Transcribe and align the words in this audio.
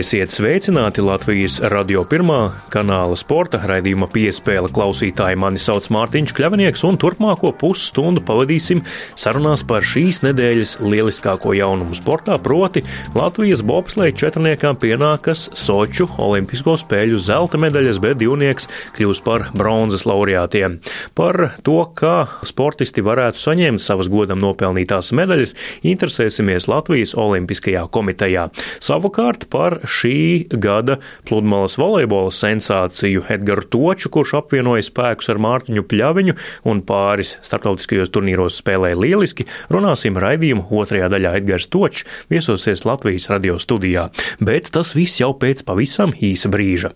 Esiet 0.00 0.32
sveicināti 0.32 1.02
Latvijas 1.04 1.58
radio 1.68 2.06
pirmā 2.08 2.38
kanāla 2.72 3.18
sporta 3.20 3.58
raidījuma 3.68 4.06
piespēle 4.08 4.70
klausītāji. 4.72 5.36
Mani 5.36 5.60
sauc 5.60 5.84
Mārtiņš 5.92 6.32
Kļavinieks, 6.38 6.84
un 6.88 6.96
turpmāko 7.02 7.50
pusstundu 7.60 8.22
pavadīsim 8.24 8.80
sarunās 9.12 9.60
par 9.68 9.84
šīs 9.84 10.22
nedēļas 10.24 10.78
lieliskāko 10.80 11.52
jaunumu 11.58 11.98
sportā, 11.98 12.38
proti 12.40 12.80
Latvijas 13.12 13.60
bobsleja 13.66 14.14
četrniekām 14.22 14.78
pienākas 14.80 15.50
Soču 15.58 16.08
Olimpisko 16.16 16.78
spēļu 16.80 17.20
zelta 17.20 17.60
medaļas, 17.60 18.00
bet 18.00 18.22
divnieks 18.22 18.70
kļūs 18.96 19.20
par 19.26 19.50
bronzas 19.52 20.06
laureātiem. 20.08 20.78
Par 21.18 21.58
to, 21.66 21.76
kā 21.98 22.14
sportisti 22.48 23.04
varētu 23.04 23.42
saņemt 23.44 23.84
savas 23.84 24.08
godam 24.08 24.40
nopelnītās 24.46 25.12
medaļas, 25.20 25.52
interesēsimies 25.92 26.70
Latvijas 26.72 27.12
Olimpiskajā 27.20 27.84
komitejā. 27.92 28.48
Savukārt 28.80 29.50
par 29.52 29.82
šī 29.90 30.20
gada 30.62 30.98
pludmales 31.28 31.76
volejbola 31.80 32.32
sensāciju 32.34 33.26
Edgars 33.32 33.70
Toču, 33.70 34.10
kurš 34.14 34.36
apvienoja 34.40 34.86
spēkus 34.86 35.30
ar 35.32 35.42
Mārtiņu 35.42 35.84
Pļaviņu 35.90 36.36
un 36.70 36.82
pāris 36.86 37.36
starptautiskajos 37.46 38.12
turnīros 38.14 38.60
spēlēja 38.62 38.98
lieliski, 39.00 39.48
runāsim 39.72 40.18
raidījuma 40.20 40.68
otrajā 40.70 41.10
daļā 41.12 41.36
Edgars 41.42 41.70
Točs 41.72 42.06
viesosies 42.32 42.86
Latvijas 42.88 43.30
radio 43.32 43.58
studijā. 43.62 44.10
Bet 44.40 44.72
tas 44.74 44.94
viss 44.96 45.20
jau 45.22 45.34
pēc 45.36 45.66
pavisam 45.66 46.14
īsa 46.16 46.52
brīža. 46.52 46.94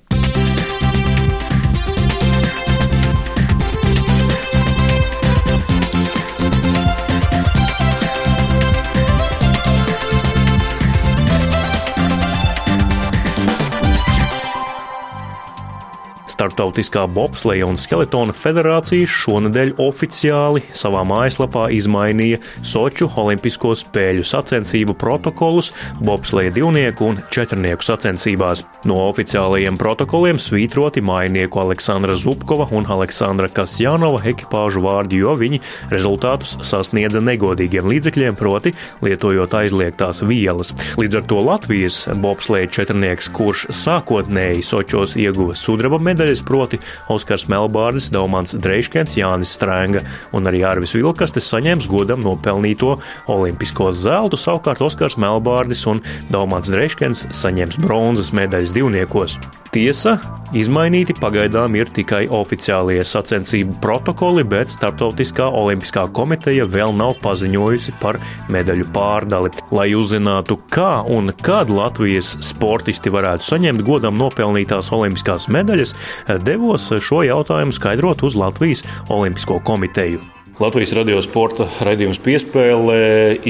Startautiskā 16.35 17.05
bobsleja 17.15 17.69
un 17.71 17.77
skeletona 17.79 18.35
federācija 18.35 19.07
šonadēļ 19.07 19.77
oficiāli 19.85 20.65
savā 20.75 21.05
mājaslapā 21.07 21.69
izmainīja 21.77 22.41
Soču 22.59 23.07
Olimpisko 23.23 23.77
spēļu 23.79 24.25
sacensību 24.27 24.97
protokolus 24.99 25.71
bobsleja 26.03 26.51
divnieku 26.57 27.13
un 27.13 27.21
četrnieku 27.31 27.87
sacensībās. 27.87 28.65
No 28.89 28.97
oficiālajiem 29.13 29.79
protokoliem 29.79 30.41
svītroti 30.43 31.05
mainieku 31.07 31.63
Aleksandra 31.63 32.17
Zubkova 32.19 32.67
un 32.75 32.89
Aleksandra 32.91 33.47
Kasjanova 33.55 34.25
ekipāžu 34.33 34.83
vārdi, 34.83 35.23
jo 35.23 35.37
viņi 35.39 35.63
rezultātus 35.95 36.57
sasniedza 36.67 37.23
negodīgiem 37.23 37.87
līdzekļiem, 37.93 38.35
proti 38.41 38.75
lietojot 39.07 39.55
aizliegtās 39.61 40.25
vielas. 40.27 40.75
Līdz 40.99 41.21
ar 41.21 41.31
to 41.31 41.41
Latvijas 41.47 42.03
bobsleja 42.27 42.73
četrnieks, 42.81 43.31
kurš 43.39 43.69
sākotnēji 43.85 44.67
Sočos 44.67 45.15
ieguva 45.21 45.55
sudraba 45.55 46.03
medaļu, 46.03 46.24
medaļas, 46.25 46.43
proti 46.45 46.81
Oskars 47.13 47.47
Melbārdis, 47.53 48.11
Daumans 48.15 48.55
Dreiškens, 48.57 49.17
Jānis 49.19 49.53
Strēnga 49.59 50.05
un 50.33 50.49
arī 50.49 50.65
Arvis 50.65 50.95
Vilkastes 50.97 51.51
saņēma 51.53 51.89
godam 51.91 52.25
nopelnīto 52.25 52.97
olimpisko 53.29 53.91
zeltu, 53.93 54.41
savukārt 54.41 54.83
Oskars 54.85 55.19
Melbārdis 55.21 55.85
un 55.91 56.01
Daumans 56.31 56.73
Dreiškens 56.73 57.29
saņems 57.35 57.81
bronzas 57.83 58.33
medaļas 58.33 58.73
divniekos. 58.75 59.39
Tiesa, 59.75 60.13
izmainīti 60.55 61.17
pagaidām 61.19 61.75
ir 61.75 61.89
tikai 61.91 62.29
oficiālie 62.31 63.01
sacensību 63.03 63.81
protokoli, 63.83 64.45
bet 64.47 64.71
Startautiskā 64.71 65.49
olimpiskā 65.51 66.05
komiteja 66.15 66.63
vēl 66.71 66.95
nav 66.95 67.17
paziņojusi 67.25 67.97
par 67.99 68.21
medaļu 68.55 68.87
pārdali. 68.95 69.51
Lai 69.75 69.89
uzzinātu, 69.99 70.61
kā 70.71 71.01
un 71.11 71.33
kad 71.43 71.73
Latvijas 71.75 72.37
sportisti 72.47 73.11
varētu 73.11 73.49
saņemt 73.49 73.83
godam 73.83 74.15
nopelnītās 74.21 74.93
olimpiskās 74.95 75.49
medaļas, 75.51 75.97
devos 76.45 76.91
šo 77.01 77.23
jautājumu 77.27 77.75
skaidrot 77.75 78.23
uz 78.27 78.37
Latvijas 78.39 78.85
Olimpisko 79.09 79.61
komiteju. 79.65 80.21
Latvijas 80.55 80.93
radio 80.95 81.19
sporta 81.19 81.65
raidījums 81.83 82.21
piespēlē 82.23 82.99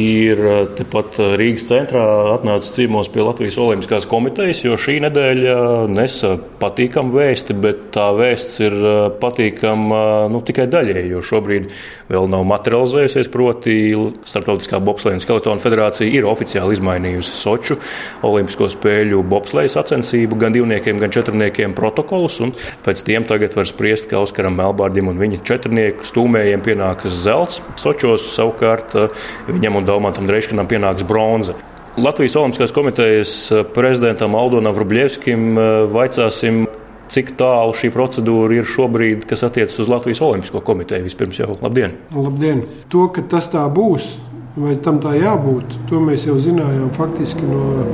ir 0.00 0.38
eh, 0.41 0.60
tepat 0.78 1.19
eh, 1.20 1.34
Rīgas 1.37 1.66
centrā 1.69 2.04
atnācis 2.32 2.70
ciemos 2.72 3.10
pie 3.12 3.20
Latvijas 3.20 3.59
Olimpiskās 3.60 4.06
komitejas, 4.09 4.62
jo 4.65 4.78
šī 4.81 4.94
nedēļa 5.04 5.56
nesa 5.92 6.31
patīkamu 6.62 7.12
vēsti, 7.12 7.56
bet 7.60 7.82
tā 7.92 8.06
vēsts 8.16 8.62
ir 8.65 8.76
eh, 8.78 9.00
patīkama 9.20 9.98
nu, 10.32 10.41
tikai 10.48 10.65
daļēji, 10.72 11.10
jo 11.12 11.20
šobrīd 11.28 11.66
vēl 12.09 12.31
nav 12.32 12.47
materializējusies. 12.54 13.28
Proti, 13.34 13.76
Startautiskā 14.25 14.81
bobsleja 14.81 15.19
un 15.19 15.22
skeletona 15.26 15.60
federācija 15.60 16.09
ir 16.09 16.25
oficiāli 16.25 16.78
izmainījusi 16.78 17.36
Soču 17.36 17.76
Olimpisko 18.25 18.71
spēļu 18.72 19.21
bobsleja 19.28 19.75
sacensību 19.76 20.41
gan 20.41 20.56
divniekiem, 20.56 20.97
gan 21.04 21.12
četrniekiem 21.12 21.76
protokolus, 21.76 22.41
un 22.48 22.56
pēc 22.88 23.04
tiem 23.04 23.28
tagad 23.28 23.53
var 23.60 23.69
spriest, 23.69 24.09
ka 24.09 24.25
Oskaram 24.25 24.56
Melbārdim 24.56 25.12
un 25.12 25.21
viņa 25.21 25.44
četrnieku 25.44 26.09
stūmējiem 26.09 26.65
pienāk 26.65 26.94
pienākas 26.94 27.22
zelts, 27.25 27.62
Sočos 27.77 28.34
savukārt 28.34 28.94
eh, 28.94 29.09
viņam 29.49 29.81
un 29.81 29.84
Daumantam 29.84 30.27
Dreiškanam 30.27 30.66
pienāks 30.66 31.05
bronza. 31.05 31.55
Latvijas 31.97 32.37
Olimpiskās 32.37 32.72
komitejas 32.72 33.53
eh, 33.53 33.65
prezidentam 33.65 34.34
Aldonam 34.34 34.75
Vrubļevskim 34.75 35.59
eh, 35.59 35.87
vaicāsim, 35.91 36.66
cik 37.09 37.37
tālu 37.37 37.75
šī 37.75 37.91
procedūra 37.93 38.54
ir 38.59 38.65
šobrīd, 38.65 39.27
kas 39.27 39.44
attiecas 39.44 39.78
uz 39.78 39.88
Latvijas 39.88 40.22
Olimpisko 40.22 40.60
komiteju. 40.60 41.04
Vispirms 41.04 41.38
jau 41.38 41.56
labdien! 41.60 41.99
Labdien! 42.15 42.65
To, 42.91 43.09
ka 43.12 43.22
tas 43.22 43.50
tā 43.53 43.65
būs, 43.69 44.15
vai 44.56 44.77
tam 44.77 45.00
tā 45.03 45.15
jābūt, 45.19 45.78
to 45.91 46.00
mēs 46.00 46.27
jau 46.28 46.38
zinājām 46.38 46.93
faktiski 46.94 47.44
no 47.47 47.84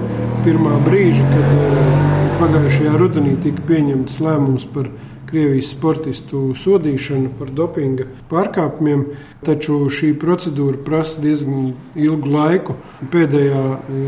pirmā 0.45 0.77
brīža, 0.87 1.25
kad 1.33 2.37
pagājušajā 2.41 2.97
rudenī 3.01 3.35
tika 3.43 3.65
pieņemts 3.69 4.21
lēmums 4.23 4.69
par 4.73 4.89
Krievijas 5.31 5.71
sportistu 5.71 6.51
sodīšanu 6.59 7.31
par 7.39 7.53
dopinga 7.55 8.09
pārkāpumiem, 8.31 9.05
taču 9.47 9.85
šī 9.93 10.13
procedūra 10.19 10.81
prasa 10.87 11.23
diezgan 11.23 11.71
ilgu 11.95 12.33
laiku. 12.35 12.75
Pēdējā 13.13 13.63
e, 13.63 14.01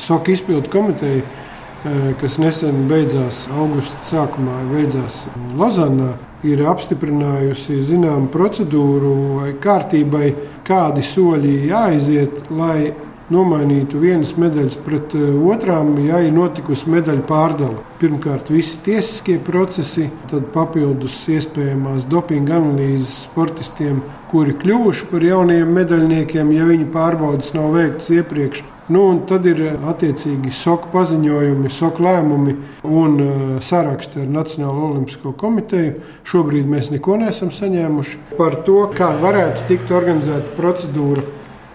SOK 0.00 0.32
izpildu 0.32 0.72
komiteja, 0.72 1.20
e, 1.20 1.98
kas 2.22 2.38
nesen 2.40 2.86
beidzās 2.88 3.44
augusta 3.52 4.00
sākumā, 4.08 4.62
beidzās 4.72 5.26
Lozanā, 5.58 6.14
ir 6.46 6.62
apstiprinājusi 6.70 7.80
zināmu 7.82 8.30
procedūru 8.32 9.14
vai 9.40 9.52
kārtībai, 9.60 10.32
kādi 10.66 11.04
soļi 11.04 11.54
jāaiziet, 11.68 12.48
lai 12.54 12.92
nomainītu 13.32 14.00
vienas 14.02 14.34
medaļas 14.40 14.78
pret 14.84 15.16
eh, 15.18 15.26
otrām, 15.52 15.94
ja 16.06 16.20
ir 16.24 16.32
notikusi 16.36 16.90
medaļu 16.92 17.24
pārdala. 17.28 17.84
Pirmkārt, 17.98 18.52
visi 18.54 18.78
tiesiskie 18.86 19.38
procesi, 19.44 20.08
tad 20.30 20.48
papildus 20.54 21.20
iespējamās 21.34 22.08
dopinga 22.10 22.58
analīzes 22.60 23.24
sportistiem, 23.26 24.00
kuri 24.32 24.56
kļuvuši 24.60 25.06
par 25.12 25.24
jauniem 25.24 25.70
medaļniekiem, 25.76 26.52
ja 26.56 26.66
viņu 26.68 26.90
pārbaudas 26.94 27.54
nav 27.56 27.72
veiktas 27.76 28.12
iepriekš. 28.14 28.64
Nu, 28.88 29.02
tad 29.28 29.44
ir 29.44 29.58
attiecīgi 29.84 30.48
soka 30.56 30.88
paziņojumi, 30.94 31.68
soka 31.68 32.00
lēmumi 32.06 32.54
un 32.88 33.18
uh, 33.20 33.42
saraksti 33.60 34.22
ar 34.22 34.30
Nacionālo 34.32 34.86
olimpisko 34.86 35.34
komiteju. 35.36 35.98
Šobrīd 36.28 36.70
mēs 36.72 36.88
neko 36.94 37.18
neesam 37.20 37.52
saņēmuši 37.52 38.38
par 38.38 38.56
to, 38.64 38.86
kā 38.96 39.10
varētu 39.20 39.66
tikt 39.68 39.92
organizēta 39.92 40.56
procedūra 40.56 41.26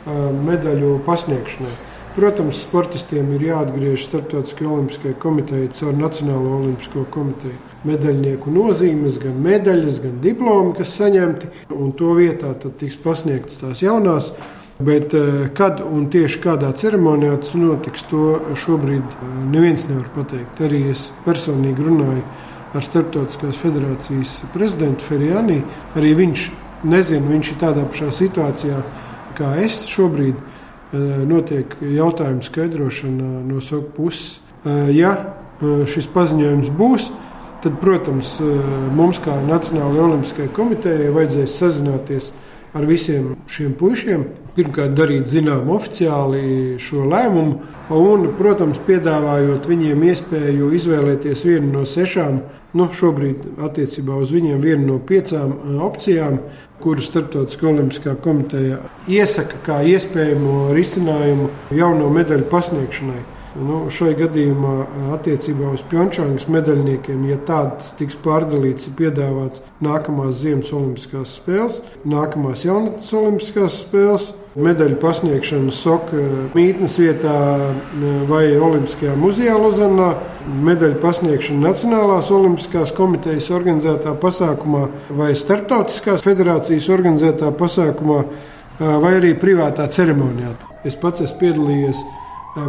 medaļu 0.06 1.00
pasniegšanai. 1.08 1.74
Protams, 2.14 2.60
sportistiem 2.62 3.32
ir 3.34 3.42
jāatgriežas 3.48 4.04
Startautiskajai 4.06 4.70
Olimpiskajai 4.70 5.16
komitejai 5.18 5.70
caur 5.74 5.96
Nacionālo 5.98 6.60
Olimpisko 6.60 7.08
komiteju. 7.10 7.56
Medaļnieku 7.90 8.52
nozīmes, 8.54 9.18
gan 9.24 9.40
medaļas, 9.42 9.98
gan 10.04 10.20
diplomi, 10.22 10.76
kas 10.78 10.94
saņemti, 11.00 11.50
un 11.74 11.90
to 11.98 12.14
vietā 12.20 12.52
tiks 12.62 13.00
pasniegtas 13.02 13.58
tās 13.64 13.82
jaunās. 13.82 14.36
Bet 14.84 15.14
kad 15.58 15.82
un 15.86 16.06
tieši 16.14 16.40
kādā 16.44 16.70
ceremonijā 16.78 17.36
tas 17.42 17.54
notiks, 17.58 18.06
to 18.10 18.40
šobrīd 18.62 19.18
neviens 19.50 19.88
nevar 19.90 20.10
pateikt. 20.14 20.62
Arī 20.66 20.84
es 20.92 21.08
personīgi 21.26 21.86
runāju 21.88 22.24
ar 22.74 22.86
Startautiskās 22.86 23.58
federācijas 23.62 24.36
prezidentu 24.54 25.06
Ferijānī. 25.06 25.60
Arī 25.98 26.14
viņš 26.18 26.46
nezina, 26.90 27.26
viņš 27.30 27.52
ir 27.54 27.60
tādā 27.62 27.86
pašā 27.90 28.10
situācijā 28.14 28.82
kā 29.38 29.54
es 29.64 29.84
šobrīd, 29.90 30.36
eh, 30.36 30.98
notiek 31.28 31.76
jautājumu 31.82 32.44
skaidrošana 32.44 33.44
no 33.48 33.62
savu 33.62 33.90
puses. 33.96 34.40
Eh, 34.66 34.92
ja 34.96 35.14
eh, 35.14 35.86
šis 35.86 36.08
paziņojums 36.14 36.72
būs, 36.78 37.10
tad, 37.64 37.80
protams, 37.80 38.42
mums 38.92 39.22
kā 39.24 39.38
Nacionālajai 39.48 40.04
Olimpiskajai 40.04 40.50
komitejai 40.52 41.14
vajadzēs 41.16 41.54
sazināties 41.62 42.34
ar 42.76 42.84
visiem 42.84 43.38
šiem 43.48 43.72
puišiem. 43.80 44.26
Pirmkārt, 44.54 44.92
darīt 44.94 45.26
zinām 45.26 45.72
oficiāli 45.74 46.76
šo 46.78 47.08
lēmumu, 47.10 47.56
un, 47.98 48.28
protams, 48.38 48.78
piedāvājot 48.86 49.66
viņiem 49.66 50.04
iespēju 50.12 50.68
izvēlēties 50.78 51.42
vienu 51.48 51.72
no 51.74 51.86
sešām, 51.90 52.38
nu, 52.78 52.86
šobrīd 52.94 53.64
attiecībā 53.66 54.14
uz 54.22 54.30
viņiem 54.36 54.62
vienu 54.62 54.86
no 54.92 54.98
piecām 55.02 55.56
opcijām, 55.88 56.38
kuru 56.84 57.02
Startautiskā 57.02 57.72
olimpiskā 57.72 58.14
komiteja 58.22 58.78
iesaka 59.10 59.58
kā 59.66 59.80
iespējamo 59.90 60.68
risinājumu 60.78 61.50
jauno 61.74 62.12
medaļu 62.14 62.46
pasniegšanai. 62.54 63.24
Nu, 63.54 63.84
šai 63.94 64.16
gadījumā 64.18 64.76
attiecībā 65.14 65.74
uz 65.74 65.82
Pjončāngas 65.90 66.46
medaļniekiem, 66.50 67.26
ja 67.30 67.40
tāds 67.50 67.92
tiks 67.98 68.18
pārdalīts, 68.22 68.90
ir 68.90 68.96
piedāvāts 69.02 69.66
nākamās 69.82 70.40
Ziemas 70.42 70.70
Olimpiskās 70.74 71.36
spēles, 71.38 71.82
nākamās 72.06 72.66
jaunatnes 72.66 73.14
Olimpiskās 73.18 73.82
spēles 73.82 74.32
medaļu 74.54 74.98
pasniegšanu 75.02 75.74
Soka 75.74 76.20
mītnes 76.54 76.98
vietā 77.02 77.34
vai 78.30 78.44
Olimpiskajā 78.54 79.16
muzejā 79.18 79.56
Lozanā, 79.58 80.10
medaļu 80.46 81.00
pasniegšanu 81.02 81.64
Nacionālās 81.66 82.30
Olimpiskās 82.34 82.94
komitejas 82.94 83.50
organizētā 83.54 84.14
pasākumā 84.22 84.88
vai 85.18 85.32
Startautiskās 85.38 86.26
federācijas 86.26 86.90
organizētā 86.94 87.50
pasākumā 87.58 88.20
vai 89.02 89.16
arī 89.18 89.34
privātā 89.40 89.88
ceremonijā. 89.90 90.54
Es 90.86 90.98
pats 91.00 91.24
esmu 91.26 91.40
piedalījies 91.42 92.04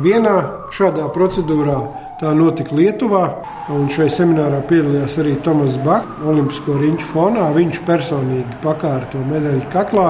vienā 0.04 0.38
šādā 0.72 1.10
procedūrā. 1.12 1.76
Tā 2.14 2.30
notika 2.30 2.76
Lietuvā, 2.78 3.25
un 3.75 3.88
šai 3.90 4.06
seminārā 4.12 4.60
piedalījās 4.69 5.16
arī 5.20 5.34
Tomas 5.44 5.75
Baks, 5.82 6.22
Olimpisko 6.25 6.76
riņķu 6.78 7.08
fonā. 7.10 7.48
Viņš 7.56 7.80
personīgi 7.84 8.60
pakāra 8.62 9.10
to 9.10 9.20
medaļu 9.26 9.66
kaklā 9.72 10.06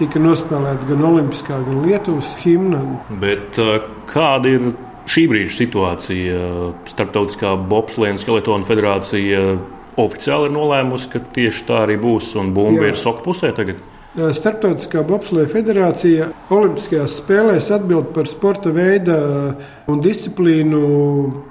tika 0.00 0.20
nospēlēta 0.22 0.88
gan 0.88 1.04
Olimpiskā, 1.08 1.60
gan 1.66 1.84
Lietuvas 1.86 2.32
himna. 2.42 2.82
Bet 3.22 3.58
uh, 3.60 3.76
kāda 4.10 4.56
ir 4.56 4.72
šī 5.10 5.26
brīža 5.30 5.56
situācija? 5.60 6.42
Startautiskā 6.90 7.54
bobslēga 7.70 8.16
un 8.16 8.22
skeletona 8.22 8.68
federācija 8.68 9.46
oficiāli 10.00 10.48
ir 10.48 10.54
nolēmusi, 10.56 11.10
ka 11.12 11.22
tieši 11.34 11.66
tā 11.68 11.82
arī 11.86 11.98
būs, 12.00 12.32
un 12.40 12.54
bumba 12.56 12.86
Jā. 12.86 12.94
ir 12.94 13.00
soka 13.00 13.24
pusē 13.26 13.52
tagad. 13.56 13.80
Uh, 14.12 14.28
Startautiskā 14.36 15.00
bobslēga 15.08 15.48
federācija 15.54 16.26
Olimpiskajās 16.52 17.14
spēlēs 17.22 17.70
atbild 17.72 18.10
par 18.12 18.28
sporta 18.28 18.68
veidu 18.74 19.14
un 19.88 20.02
disciplīnu 20.04 20.82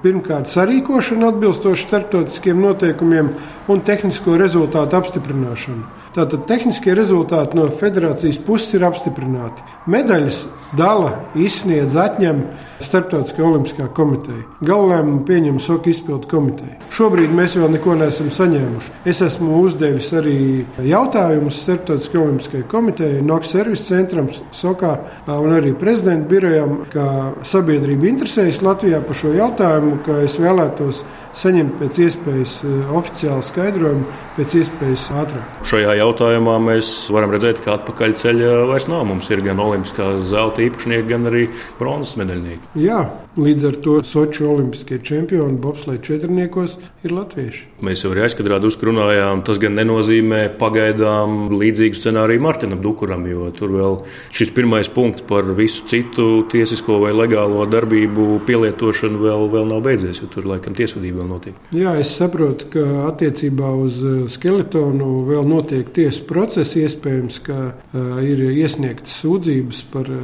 pirmkārt 0.03 0.51
sarīkošanu 0.51 1.31
atbilstoši 1.31 1.87
starptautiskiem 1.87 2.61
noteikumiem 2.61 3.33
un 3.71 3.81
tehnisko 3.81 4.37
rezultātu 4.37 4.99
apstiprināšanu. 4.99 6.00
Tātad 6.11 6.41
tehniskie 6.43 6.91
rezultāti 6.91 7.55
no 7.55 7.69
federācijas 7.71 8.35
puses 8.43 8.73
ir 8.75 8.83
apstiprināti. 8.83 9.63
Medaļas 9.87 10.41
dala, 10.75 11.13
izsniedz, 11.39 11.95
atņem 11.95 12.43
Startautiskā 12.81 13.43
olimpiskā 13.45 13.85
komiteja. 13.93 14.41
Galvenā 14.65 15.19
pieņem 15.27 15.59
soka 15.61 15.91
izpildu 15.91 16.27
komiteja. 16.27 16.79
Šobrīd 16.91 17.31
mēs 17.37 17.53
vēl 17.55 17.75
neko 17.75 17.93
neesam 17.99 18.31
saņēmuši. 18.33 18.91
Es 19.07 19.21
esmu 19.23 19.59
uzdevis 19.61 20.09
arī 20.17 20.35
jautājumus 20.83 21.61
Startautiskajai 21.61 22.23
olimpiskajai 22.25 22.67
komitejai, 22.73 23.21
NOX 23.23 23.53
servisa 23.53 23.93
centram, 23.93 24.27
SOKā 24.57 24.95
un 25.31 25.55
arī 25.55 25.75
prezidenta 25.77 26.27
birojam, 26.27 26.81
ka 26.91 27.05
sabiedrība 27.47 28.09
interesējas 28.09 28.63
Latvijā 28.65 28.99
par 29.05 29.21
šo 29.21 29.31
jautājumu, 29.37 30.01
ka 30.07 30.19
es 30.25 30.39
vēlētos 30.41 31.03
saņemt 31.37 31.77
pēc 31.79 32.01
iespējas 32.07 32.57
oficiālu 32.97 33.45
skaidrojumu, 33.45 34.19
pēc 34.35 34.57
iespējas 34.63 35.07
ātrāk. 35.21 35.61
Šajā 35.69 36.00
jautājumā 36.01 36.57
mēs 36.65 36.91
varam 37.13 37.33
redzēt, 37.35 37.61
ka 37.63 37.77
atpakaļceļa 37.79 38.51
vairs 38.69 38.89
nav. 38.91 39.05
Mums 39.09 39.31
ir 39.33 39.43
gan 39.45 39.61
olimpiskā 39.63 40.13
zelta 40.25 40.65
īpašnieki, 40.65 41.09
gan 41.09 41.29
arī 41.31 41.47
bronzas 41.79 42.17
medaļnieki. 42.21 42.73
Jā, 42.83 43.03
līdz 43.39 43.67
ar 43.69 43.77
to 43.83 43.93
Sochi 44.03 44.43
olimpiskie 44.47 44.99
čempioni 45.03 45.59
bobslēga 45.61 46.03
četrniekos 46.03 46.77
ir 47.05 47.13
latvieši. 47.15 47.67
Mēs 47.85 48.03
jau 48.03 48.11
arī 48.11 48.25
aizkadrā 48.25 48.59
uzrunājām, 48.67 49.43
tas 49.47 49.59
gan 49.61 49.77
nenozīmē 49.79 50.41
pagaidām 50.59 51.53
līdzīgu 51.55 51.97
scenāriju 51.97 52.43
Martinam 52.43 52.81
Dukuram, 52.83 53.23
jo 53.29 53.47
tur 53.55 53.73
vēl 53.77 53.97
šis 54.35 54.51
pirmais 54.55 54.91
punkts 54.91 55.23
par 55.27 55.47
visu 55.57 55.85
citu 55.89 56.27
tiesisko 56.51 56.99
vai 57.05 57.13
legālo 57.15 57.63
darbību 57.69 58.41
pielietošanu 58.47 59.21
vēl, 59.23 59.47
vēl 59.53 59.69
nav 59.71 59.83
beidzies, 59.85 60.21
jo 60.23 60.29
tur 60.31 60.49
laikam 60.51 60.75
tiesvedība 60.77 61.21
vēl 61.21 61.31
notiek. 61.31 61.61
Jā, 61.75 61.95
es 62.01 62.11
saprotu, 62.17 62.67
ka 62.75 62.85
attiecībā 63.07 63.71
uz 63.79 64.01
skeletonu 64.35 65.23
vēl 65.29 65.47
notiek 65.47 65.89
tiesas 65.95 66.21
process. 66.27 66.75
Iespējams, 66.81 67.39
ka 67.45 67.57
uh, 67.71 68.19
ir 68.25 68.43
iesniegtas 68.51 69.13
sūdzības 69.21 69.81
par 69.93 70.07
uh, 70.11 70.21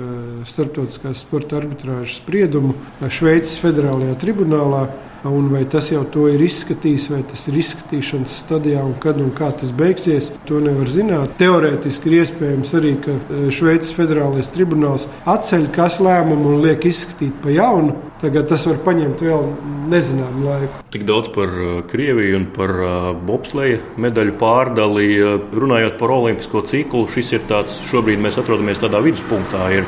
starptautiskās 0.48 1.24
sporta 1.26 1.60
arbitrāžas 1.62 2.20
spriedumu 2.22 2.76
Šveices 3.06 3.60
federālajā 3.62 4.16
tribunālā. 4.24 4.88
Un 5.28 5.48
vai 5.50 5.64
tas 5.66 5.90
jau 5.90 6.04
to 6.14 6.28
ir 6.30 6.40
izskatījis, 6.46 7.08
vai 7.12 7.20
tas 7.28 7.42
ir 7.50 7.58
izskatīšanas 7.60 8.36
stadijā, 8.44 8.84
un 8.86 8.94
kad 9.02 9.18
un 9.20 9.32
kā 9.36 9.50
tas 9.60 9.74
beigsies, 9.76 10.30
to 10.48 10.62
nevar 10.64 10.88
zināt. 10.94 11.34
Teorētiski 11.42 12.12
ir 12.12 12.20
iespējams 12.22 12.74
arī, 12.78 12.94
ka 13.02 13.18
Šveices 13.52 13.96
federālais 13.98 14.48
tribunāls 14.54 15.08
atceļ 15.28 15.68
kas 15.76 15.98
lēmumu 16.06 16.54
un 16.54 16.62
liek 16.68 16.86
izskatīt 16.88 17.42
pa 17.44 17.52
jaunu. 17.52 17.98
Tagad 18.18 18.48
tas 18.50 18.64
var 18.66 18.80
paņemt 18.82 19.20
vēl 19.22 19.44
nezināmu 19.92 20.48
laiku. 20.48 20.80
Tik 20.94 21.04
daudz 21.06 21.30
par 21.36 21.52
uh, 21.54 21.74
Krieviju 21.86 22.40
un 22.40 22.48
par 22.56 22.74
uh, 22.74 23.10
bobsleja 23.28 23.78
medaļu 24.02 24.34
pārdali. 24.40 25.06
Uh, 25.22 25.36
runājot 25.54 26.00
par 26.00 26.16
olimpisko 26.16 26.64
ciklu, 26.66 27.04
šis 27.14 27.30
ir 27.38 27.46
tāds, 27.50 27.78
šobrīd 27.86 28.22
mēs 28.24 28.40
atrodamies 28.42 28.82
tādā 28.82 29.04
viduspunktā. 29.06 29.68
Ir 29.78 29.86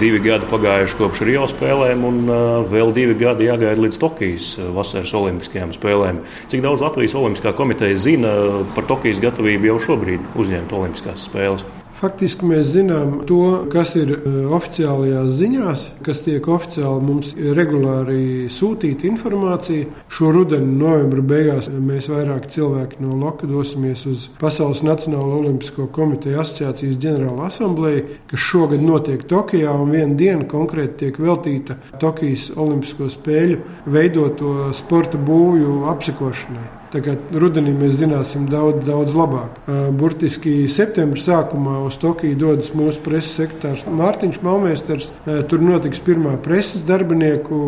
divi 0.00 0.22
gadi 0.24 0.48
pagājuši 0.48 1.00
kopš 1.02 1.24
Rio 1.28 1.44
spēlēm, 1.52 2.04
un 2.08 2.22
vēl 2.70 2.94
divi 2.96 3.18
gadi 3.20 3.50
jāgaida 3.50 3.84
līdz 3.84 4.00
Tokijas 4.00 4.50
vasaras 4.76 5.12
olimpiskajām 5.20 5.76
spēlēm. 5.76 6.22
Cik 6.48 6.64
daudz 6.64 6.84
Latvijas 6.86 7.16
Olimpiskā 7.18 7.52
komiteja 7.56 7.98
zina 8.00 8.32
par 8.76 8.88
Tokijas 8.88 9.20
gatavību 9.24 9.74
jau 9.74 9.82
šobrīd 9.90 10.32
uzņemt 10.38 10.72
Olimpiskās 10.80 11.28
spēles? 11.28 11.66
Faktiski 11.96 12.44
mēs 12.44 12.74
zinām 12.74 13.22
to, 13.24 13.64
kas 13.72 13.94
ir 13.96 14.10
e, 14.12 14.30
oficiālajās 14.52 15.30
ziņās, 15.38 15.84
kas 16.04 16.20
tiek 16.26 16.44
oficiāli 16.52 17.04
mums 17.06 17.30
regulāri 17.56 18.50
sūtīta 18.52 19.08
informācija. 19.08 19.86
Šo 20.12 20.28
rudeni, 20.34 20.74
novembra 20.76 21.24
beigās, 21.24 21.70
mēs 21.72 22.10
vairāk 22.12 22.50
cilvēki 22.52 23.00
no 23.00 23.16
Loka 23.16 23.48
dosimies 23.48 24.04
uz 24.10 24.28
Pasaules 24.40 24.84
Nacionālo 24.84 25.40
Olimpisko 25.40 25.88
komiteju 25.96 26.42
asociācijas 26.42 27.00
ģenerāla 27.00 27.48
asambleju, 27.48 28.04
kas 28.28 28.44
šogad 28.44 28.84
notiek 28.84 29.24
Tokijā, 29.24 29.72
un 29.72 29.96
viena 29.96 30.20
diena 30.20 30.44
konkrēti 30.52 31.06
tiek 31.06 31.20
veltīta 31.22 31.78
Tokijas 32.02 32.50
Olimpisko 32.60 33.08
spēļu 33.16 33.62
veidoto 33.88 34.74
sporta 34.76 35.16
būvju 35.16 35.86
apsekošanai. 35.94 36.66
Tagad 36.92 37.32
rudenī 37.34 37.72
mēs 37.74 37.96
zināsim 37.98 38.44
daudz, 38.50 38.84
daudz 38.86 39.14
labāk. 39.18 39.56
Burtiski 39.98 40.68
septembrī 40.70 41.20
sākumā 41.24 41.80
uz 41.86 41.96
Tokiju 41.98 42.36
dodas 42.38 42.70
mūsu 42.76 43.00
preses 43.02 43.34
sekretārs 43.40 43.82
Mārtiņš 43.90 44.38
Malmēsters. 44.44 45.10
Tur 45.50 45.64
notiks 45.64 45.98
pirmā 46.06 46.36
preses 46.44 46.84
darbinieku 46.86 47.58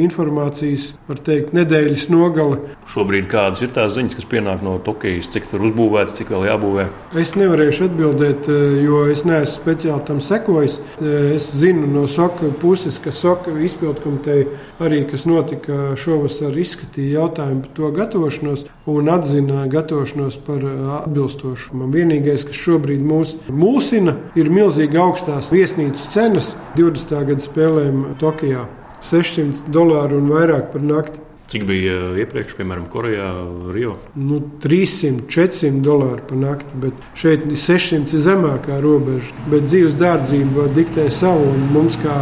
informācijas, 0.00 0.90
var 1.08 1.22
teikt, 1.24 1.54
nedēļas 1.56 2.04
nogale. 2.12 2.58
Šobrīd 2.90 3.30
kādas 3.32 3.64
ir 3.64 3.72
tās 3.72 3.94
ziņas, 3.96 4.18
kas 4.18 4.28
pienāk 4.28 4.64
no 4.66 4.76
Tokijas, 4.84 5.30
cik 5.32 5.48
tur 5.48 5.64
uzbūvēts, 5.70 6.18
cik 6.20 6.34
vēl 6.34 6.50
jābūvē? 6.50 6.86
Es 7.22 7.32
nevarēšu 7.38 7.88
atbildēt, 7.88 8.50
jo 8.84 9.06
es 9.08 9.24
neesmu 9.24 9.56
speciāli 9.56 10.04
tam 10.10 10.20
sekojis. 10.24 10.76
Es 11.00 11.48
zinu 11.56 11.88
no 11.88 12.04
Soka 12.10 12.52
puses, 12.60 13.00
ka 13.00 13.14
Soka 13.14 13.54
izpildkomiteja 13.56 14.50
arī, 14.84 15.02
kas 15.08 15.24
notika 15.30 15.94
šovasar, 15.96 16.52
izskatīja 16.60 17.22
jautājumu 17.22 17.64
par 17.64 17.74
to 17.78 17.90
gatavošanu 17.96 18.50
gatavošanos 18.60 18.78
un 18.86 19.08
atzina 19.08 19.66
gatavošanos 19.66 20.38
par 20.46 20.64
atbilstošu. 21.04 21.76
Man 21.76 21.92
vienīgais, 21.92 22.44
kas 22.46 22.56
šobrīd 22.56 23.02
mūs 23.02 23.36
mulsina, 23.50 24.16
ir 24.34 24.50
milzīgi 24.50 24.98
augstās 24.98 25.52
viesnīcu 25.52 26.10
cenas 26.10 26.56
20. 26.76 27.26
gada 27.26 27.40
spēlēm 27.40 28.16
Tokijā. 28.20 28.66
600 29.00 29.70
dolāru 29.72 30.18
un 30.20 30.28
vairāk 30.28 30.72
par 30.72 30.82
nakti. 30.82 31.20
Cik 31.50 31.64
bija 31.66 32.12
iepriekš, 32.20 32.52
piemēram, 32.58 32.84
Korejā, 32.86 33.30
Rio? 33.74 33.96
Nu, 34.14 34.38
300, 34.62 35.24
400 35.26 35.80
dolāri 35.82 36.22
par 36.28 36.38
nakti, 36.38 36.76
bet 36.78 37.08
šeit 37.18 37.48
600 37.48 38.14
ir 38.14 38.22
zemākā 38.22 38.78
robeža. 38.84 39.32
Bet 39.50 39.66
dzīves 39.66 39.96
dārdzība 39.98 40.68
diktē 40.76 41.08
savu, 41.10 41.48
un 41.50 41.66
mums, 41.74 41.98
kā 41.98 42.20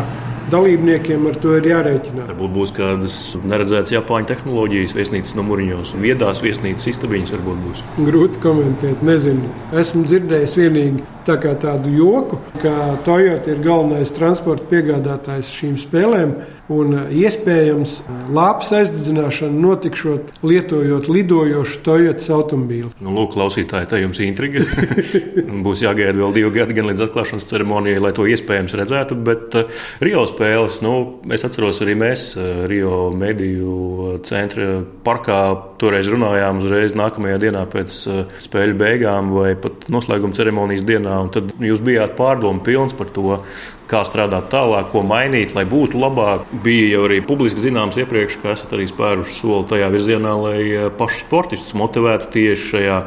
dalībniekiem 0.52 1.26
ar 1.30 1.38
to 1.42 1.54
ir 1.58 1.68
jārēķinās. 1.70 2.30
Varbūt 2.32 2.54
būs 2.54 2.72
kādas 2.76 3.18
neredzētas 3.48 3.94
Japāņu 3.96 4.30
tehnoloģijas, 4.32 4.96
viesnīcas 4.98 5.36
numuriņos, 5.38 5.94
un 5.96 6.04
viedās 6.06 6.42
viesnīcas 6.44 6.90
istabiņas 6.94 7.34
varbūt 7.36 7.62
būs. 7.66 7.84
Grūti 8.08 8.42
komentēt, 8.42 9.04
nezinu. 9.06 9.52
Esmu 9.76 10.04
dzirdējis 10.08 10.56
vienīgi 10.60 11.06
tā 11.28 11.36
tādu 11.60 11.92
joku, 11.92 12.38
ka 12.62 12.74
Toyota 13.04 13.52
ir 13.52 13.60
galvenais 13.64 14.12
transporta 14.16 14.64
piegādātājs 14.70 15.52
šīm 15.58 15.76
spēlēm. 15.80 16.38
Un 16.68 16.92
iespējams, 17.16 17.94
lāpas 18.36 18.74
aizdedzināšana 18.76 19.56
notikšot 19.56 20.34
lietojot 20.44 21.06
lidojošu 21.08 21.78
Toyota 21.86 22.34
automobīlu. 22.36 22.90
Nu, 23.00 23.14
lūk, 23.16 23.30
klausītāji, 23.32 23.88
tā 23.88 24.00
jums 24.02 24.20
intriga. 24.20 24.60
Būs 25.64 25.80
jāgaida 25.86 26.18
vēl 26.18 26.34
divi 26.36 26.52
gadi, 26.58 26.76
gan 26.76 26.90
līdz 26.90 27.06
atklāšanas 27.06 27.48
ceremonijai, 27.48 28.02
lai 28.04 28.12
to 28.16 28.26
iespējams 28.28 28.76
redzētu. 28.82 29.16
Bet 29.24 29.56
Rio 30.04 30.26
spēles. 30.28 30.82
Nu, 30.84 30.92
es 31.32 31.46
atceros 31.48 31.80
arī 31.84 31.96
mēs 31.96 32.26
Rio 32.68 33.08
mediju 33.16 34.18
centra 34.28 34.82
parkā 35.08 35.40
toreiz 35.80 36.12
runājām 36.12 36.60
uzreiz 36.60 36.92
nākamajā 36.98 37.40
dienā 37.48 37.64
pēc 37.72 37.96
spēļu 38.44 38.76
beigām 38.76 39.32
vai 39.32 39.54
pat 39.56 39.88
noslēguma 39.88 40.36
ceremonijas 40.36 40.84
dienā. 40.84 41.16
Tad 41.32 41.56
jūs 41.64 41.80
bijāt 41.80 42.12
pārdomu 42.20 42.60
pilns 42.66 42.92
par 42.98 43.08
to, 43.16 43.40
kā 43.88 44.02
strādāt 44.06 44.50
tālāk, 44.52 44.90
ko 44.92 45.02
mainīt, 45.06 45.54
lai 45.56 45.64
būtu 45.68 45.98
labāk. 46.00 46.46
Bija 46.64 46.92
jau 46.94 47.04
arī 47.08 47.20
publiski 47.24 47.62
zināms 47.64 47.98
iepriekš, 48.00 48.38
ka 48.42 48.52
esat 48.54 48.74
arī 48.76 48.88
spēruši 48.90 49.36
soli 49.36 49.68
tajā 49.72 49.88
virzienā, 49.94 50.34
lai 50.42 50.58
eh, 50.66 50.88
pašus 50.98 51.24
sportistus 51.24 51.76
motivētu 51.78 52.30
tieši 52.36 52.68
šajā 52.72 52.98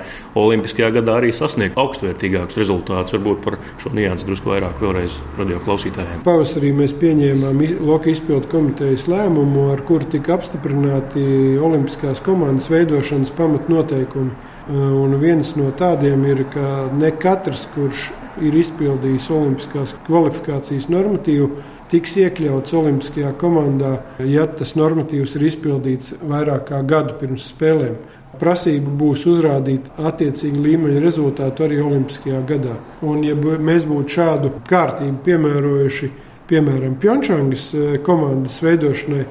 olimpiskajā 0.41 0.91
gadā 0.97 1.19
arī 1.21 1.31
sasniegt 1.35 1.79
augstvērtīgākus 1.81 2.59
rezultātus. 2.61 3.15
Varbūt 3.17 3.43
par 3.45 3.59
šo 3.81 3.93
niansu 3.95 4.29
drusku 4.29 4.53
vairāk 4.53 4.81
vēlreiz 4.81 5.21
radio 5.39 5.61
klausītājiem. 5.63 6.23
Pavasarī 6.27 6.73
mēs 6.75 6.95
pieņēmām 7.01 7.61
Loka 7.85 8.09
izpildu 8.11 8.49
komitejas 8.51 9.07
lēmumu, 9.11 9.69
ar 9.73 9.83
kuru 9.85 10.07
tika 10.11 10.35
apstiprināti 10.37 11.21
olimpiskās 11.61 12.23
komandas 12.25 12.71
veidošanas 12.73 13.33
pamatnoteikumi. 13.37 14.50
Un 14.69 15.15
viens 15.17 15.55
no 15.57 15.71
tādiem 15.73 16.21
ir, 16.29 16.43
ka 16.53 16.87
ne 16.93 17.09
katrs, 17.17 17.65
kurš 17.73 18.11
ir 18.45 18.55
izpildījis 18.61 19.29
olimpiskās 19.33 19.95
kvalifikācijas 20.05 20.87
normatīvu, 20.91 21.49
tiks 21.91 22.15
iekļauts 22.21 22.73
Olimpiskajā 22.77 23.33
komandā, 23.39 23.97
ja 24.23 24.45
tas 24.47 24.75
normatīvs 24.79 25.35
ir 25.37 25.47
izpildīts 25.49 26.15
vairāk 26.23 26.69
kā 26.69 26.81
gadu 26.87 27.17
pirms 27.19 27.49
spēlēm. 27.51 27.97
Prasība 28.39 28.93
būs 29.01 29.25
uzrādīt 29.27 29.89
attiecīgi 29.99 30.61
līmeņa 30.63 31.01
rezultātu 31.03 31.65
arī 31.65 31.81
Olimpiskajā 31.83 32.39
gadā. 32.47 32.77
Un, 33.03 33.25
ja 33.27 33.35
mēs 33.35 33.85
būtu 33.89 34.15
šādu 34.15 34.53
kārtību 34.69 35.19
piemērojuši, 35.25 36.11
piemēram, 36.51 36.95
Pjončāngas 37.01 37.67
eh, 37.75 37.97
komandas 38.05 38.55
veidošanai, 38.63 39.25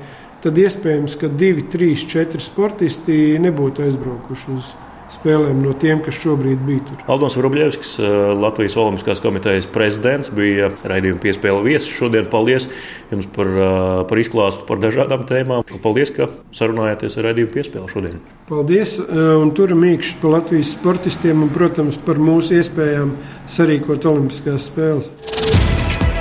tad 0.45 0.61
iespējams, 0.61 1.17
ka 1.21 1.33
divi, 1.33 1.65
trīs, 1.73 2.05
četri 2.09 2.41
sportisti 2.45 3.41
nebūtu 3.41 3.89
aizbraukuši 3.89 4.55
uz 4.57 4.71
spēlēm 5.11 5.61
no 5.65 5.75
tiem, 5.79 6.01
kas 6.05 6.19
šobrīd 6.21 6.63
bija 6.67 6.85
tur. 6.89 7.03
Aldons 7.11 7.37
Vrubļevskis, 7.39 7.93
eh, 8.01 8.17
Latvijas 8.39 8.77
Olimpiskās 8.81 9.23
komitejas 9.23 9.69
prezidents, 9.71 10.31
bija 10.35 10.71
raidījuma 10.85 11.21
piespēle 11.23 11.63
viesis 11.67 11.91
šodien. 11.93 12.29
Paldies 12.31 12.69
jums 13.11 13.27
par, 13.35 13.47
eh, 13.47 14.05
par 14.09 14.19
izklāstu 14.19 14.67
par 14.67 14.79
dažādām 14.79 15.27
tēmām. 15.27 15.65
Paldies, 15.83 16.15
ka 16.15 16.29
sarunājāties 16.53 17.19
ar 17.19 17.25
raidījumu 17.31 17.55
piespēli 17.55 17.89
šodien. 17.89 18.21
Paldies 18.49 18.99
eh, 19.01 19.15
un 19.15 19.51
turam 19.53 19.81
īkšķi 19.81 20.21
par 20.21 20.31
Latvijas 20.31 20.77
sportistiem 20.77 21.43
un, 21.43 21.51
protams, 21.51 21.99
par 22.05 22.17
mūsu 22.17 22.59
iespējām 22.61 23.17
sarīkot 23.47 24.07
Olimpiskās 24.07 24.71
spēles. 24.71 25.60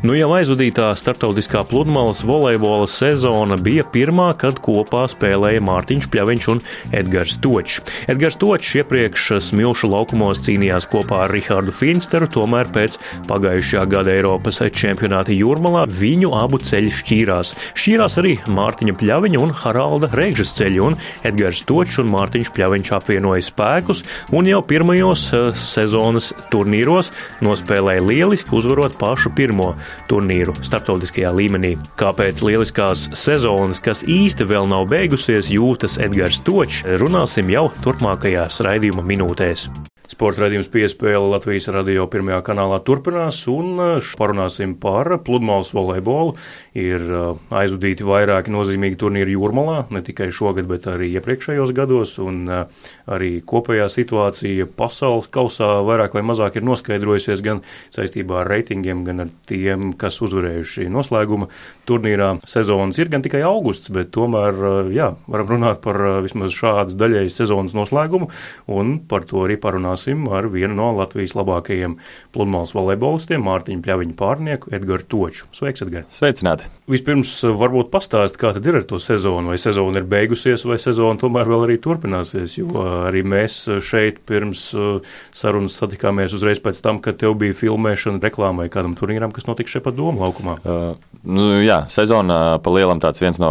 Nu 0.00 0.14
jau 0.16 0.30
aizvadītā 0.32 0.86
starptautiskā 0.96 1.60
pludmales 1.68 2.22
volejbola 2.24 2.86
sezona 2.88 3.58
bija 3.60 3.82
pirmā, 3.84 4.30
kad 4.40 4.56
kopā 4.64 5.02
spēlēja 5.12 5.60
Mārtiņš 5.60 6.06
Pļaviņš 6.08 6.46
un 6.48 6.62
Edgars 6.96 7.34
Točs. 7.44 7.82
Edgars 8.08 8.38
Točs 8.40 8.70
iepriekš 8.80 9.26
smilšu 9.44 9.90
laukumos 9.92 10.40
cīnījās 10.46 10.86
kopā 10.88 11.26
ar 11.26 11.34
Rihardu 11.36 11.74
Finsteru, 11.76 12.30
tomēr 12.32 12.70
pēc 12.72 12.96
pagājušā 13.28 13.82
gada 13.92 14.14
Eiropas 14.14 14.62
čempionāta 14.72 15.36
jūrmalā 15.36 15.84
viņu 15.92 16.32
abu 16.38 16.62
ceļi 16.64 16.94
šķīrās. 17.02 17.52
Šķīrās 17.76 18.16
arī 18.24 18.38
Mārtiņa 18.48 18.96
Pļaviņa 19.04 19.44
un 19.44 19.52
Haralda 19.60 20.08
Reigžas 20.16 20.54
ceļi, 20.56 20.80
un 20.80 20.96
Edgars 21.28 21.60
Točs 21.68 22.00
un 22.00 22.08
Mārtiņš 22.16 22.54
Pļaviņš 22.56 22.94
apvienoja 23.02 23.44
spēkus 23.50 24.00
un 24.32 24.48
jau 24.48 24.64
pirmajos 24.64 25.28
eh, 25.36 25.52
sezonas 25.52 26.32
turnīros 26.48 27.12
nospēlēja 27.44 28.08
lieliski 28.08 28.56
uzvarot 28.56 28.96
pašu 28.96 29.36
pirmo 29.36 29.74
turnīru 30.10 30.54
starptautiskajā 30.62 31.32
līmenī. 31.36 31.74
Kāpēc 32.00 32.42
lieliskās 32.46 33.08
sezonas, 33.18 33.82
kas 33.84 34.04
īsti 34.06 34.48
vēl 34.50 34.70
nav 34.70 34.88
beigusies, 34.90 35.52
jūtas 35.52 35.98
Edgars 36.02 36.42
Točs, 36.46 36.84
runāsim 37.02 37.52
jau 37.52 37.68
turpmākajās 37.84 38.62
raidījuma 38.66 39.06
minūtēs. 39.06 39.68
Sporta 40.10 40.42
raidījums 40.42 40.66
piespēle 40.72 41.28
Latvijas 41.30 41.68
radio 41.70 42.02
pirmajā 42.10 42.40
kanālā 42.48 42.80
turpinās, 42.82 43.36
un 43.46 43.76
uh, 43.78 44.08
parunāsim 44.18 44.72
par 44.82 45.06
pludmales 45.22 45.68
volejbolu. 45.70 46.32
Ir 46.74 47.04
uh, 47.06 47.38
aizvadīti 47.54 48.02
vairāki 48.08 48.50
nozīmīgi 48.50 48.98
turnīri 48.98 49.36
jūrmalā, 49.36 49.84
ne 49.94 50.02
tikai 50.02 50.26
šogad, 50.34 50.66
bet 50.66 50.88
arī 50.90 51.12
iepriekšējos 51.14 51.70
gados, 51.76 52.16
un 52.24 52.40
uh, 52.50 52.88
arī 53.06 53.36
kopējā 53.46 53.86
situācija 53.94 54.66
pasaules 54.74 55.30
kausā 55.30 55.68
vairāk 55.86 56.18
vai 56.18 56.24
mazāk 56.26 56.58
ir 56.58 56.66
noskaidrojusies 56.66 57.44
gan 57.46 57.62
saistībā 57.94 58.42
ar 58.42 58.50
reitingiem, 58.50 59.06
gan 59.06 59.28
ar 59.28 59.30
tiem, 59.46 59.92
kas 59.94 60.18
uzvarējuši 60.26 60.88
noslēguma 60.90 61.52
turnīrā. 61.86 62.32
Sezonas 62.50 62.98
ir 62.98 63.14
gan 63.14 63.22
tikai 63.22 63.44
augusts, 63.46 63.94
bet 63.94 64.10
tomēr, 64.18 64.90
jā, 64.90 65.12
varam 65.30 65.54
runāt 65.54 65.84
par 65.86 66.02
vismaz 66.26 66.58
šādas 66.58 66.98
daļējas 66.98 67.40
sezonas 67.44 67.78
noslēgumu, 67.78 68.32
un 68.74 68.96
par 69.06 69.30
to 69.30 69.46
arī 69.46 69.54
parunāsim 69.60 69.99
runāsim 70.00 70.28
ar 70.32 70.48
vienu 70.48 70.74
no 70.74 70.90
Latvijas 70.96 71.34
labākajiem 71.34 71.98
pludmales 72.32 72.72
volejbolistiem, 72.74 73.42
Mārtiņu 73.42 73.82
Pļaviņu 73.84 74.14
pārnieku 74.16 74.72
Edgars 74.72 75.04
Toču. 75.08 75.46
Sveiks, 75.52 75.82
Edgars! 75.82 76.08
Sveicināti! 76.14 76.68
Vispirms 76.90 77.32
eh, 77.44 77.52
varbūt 77.54 77.90
pastāst, 77.90 78.38
kā 78.40 78.52
tad 78.54 78.66
ir 78.66 78.80
ar 78.80 78.84
to 78.86 78.98
sezonu, 78.98 79.50
vai 79.50 79.58
sezona 79.58 80.00
ir 80.00 80.06
beigusies, 80.10 80.64
vai 80.66 80.78
sezona 80.78 81.18
tomēr 81.20 81.48
vēl 81.50 81.66
arī 81.66 81.78
turpināsies, 81.82 82.56
jo 82.58 82.84
arī 83.06 83.22
mēs 83.22 83.62
šeit 83.84 84.22
pirms 84.26 84.70
eh, 84.74 85.12
sarunas 85.36 85.78
satikāmies 85.80 86.34
uzreiz 86.36 86.62
pēc 86.62 86.80
tam, 86.82 87.00
kad 87.02 87.20
tev 87.20 87.36
bija 87.40 87.56
filmēšana 87.56 88.22
reklāmai 88.22 88.70
kādam 88.72 88.96
turnīram, 88.98 89.34
kas 89.34 89.48
notika 89.50 89.70
šeit 89.70 89.86
pat 89.86 89.98
Doma 89.98 90.24
laukumā. 90.26 90.56
Uh, 90.64 90.94
nu, 91.26 91.60
jā, 91.64 91.82
sezona 91.90 92.58
pa 92.62 92.72
lielam 92.74 93.02
tāds 93.02 93.20
viens 93.22 93.38
no 93.42 93.50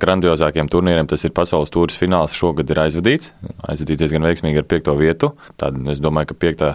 grandiozākiem 0.00 0.70
turnīriem, 0.70 1.08
tas 1.10 1.26
ir 1.26 1.34
pasaules 1.36 1.72
tūris 1.74 1.98
fināls 2.00 2.34
šogad 2.36 2.70
ir 2.70 2.82
aizvadīts, 2.86 3.34
aizvadīts 3.66 4.04
diezgan 4.04 4.26
veiksmīgi 4.26 4.62
ar 4.62 4.68
piekto 4.70 4.94
vietu. 4.98 5.32
Tāda 5.60 5.89
Es 5.90 6.02
domāju, 6.02 6.30
ka 6.30 6.38
piektā 6.46 6.70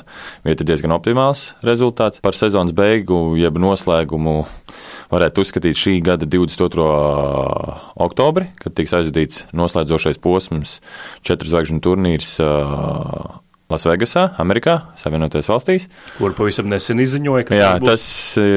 vieta 0.46 0.64
ir 0.64 0.70
diezgan 0.72 0.96
optimāls 0.96 1.48
rezultāts. 1.66 2.22
Par 2.26 2.38
sezonas 2.38 2.76
beigu, 2.76 3.36
jeb 3.40 3.60
noslēgumu, 3.62 4.38
varētu 5.14 5.46
uzskatīt 5.46 5.80
šī 5.80 5.96
gada 6.06 6.28
22. 6.30 6.90
oktobri, 8.08 8.50
kad 8.62 8.76
tiks 8.78 8.96
aizvadīts 8.98 9.46
noslēdzošais 9.56 10.22
posms, 10.24 10.80
četru 11.26 11.52
zvaigžņu 11.54 11.82
turnīrs 11.86 12.36
Lasvegasā, 13.66 14.28
Amerikā, 14.38 14.76
Savienotajās 15.02 15.48
valstīs. 15.50 15.88
Kur 16.20 16.36
pavisam 16.38 16.68
nesen 16.70 17.00
izziņoja, 17.02 17.46
ka 17.48 17.58
Jā, 17.58 17.70
tas 17.82 18.04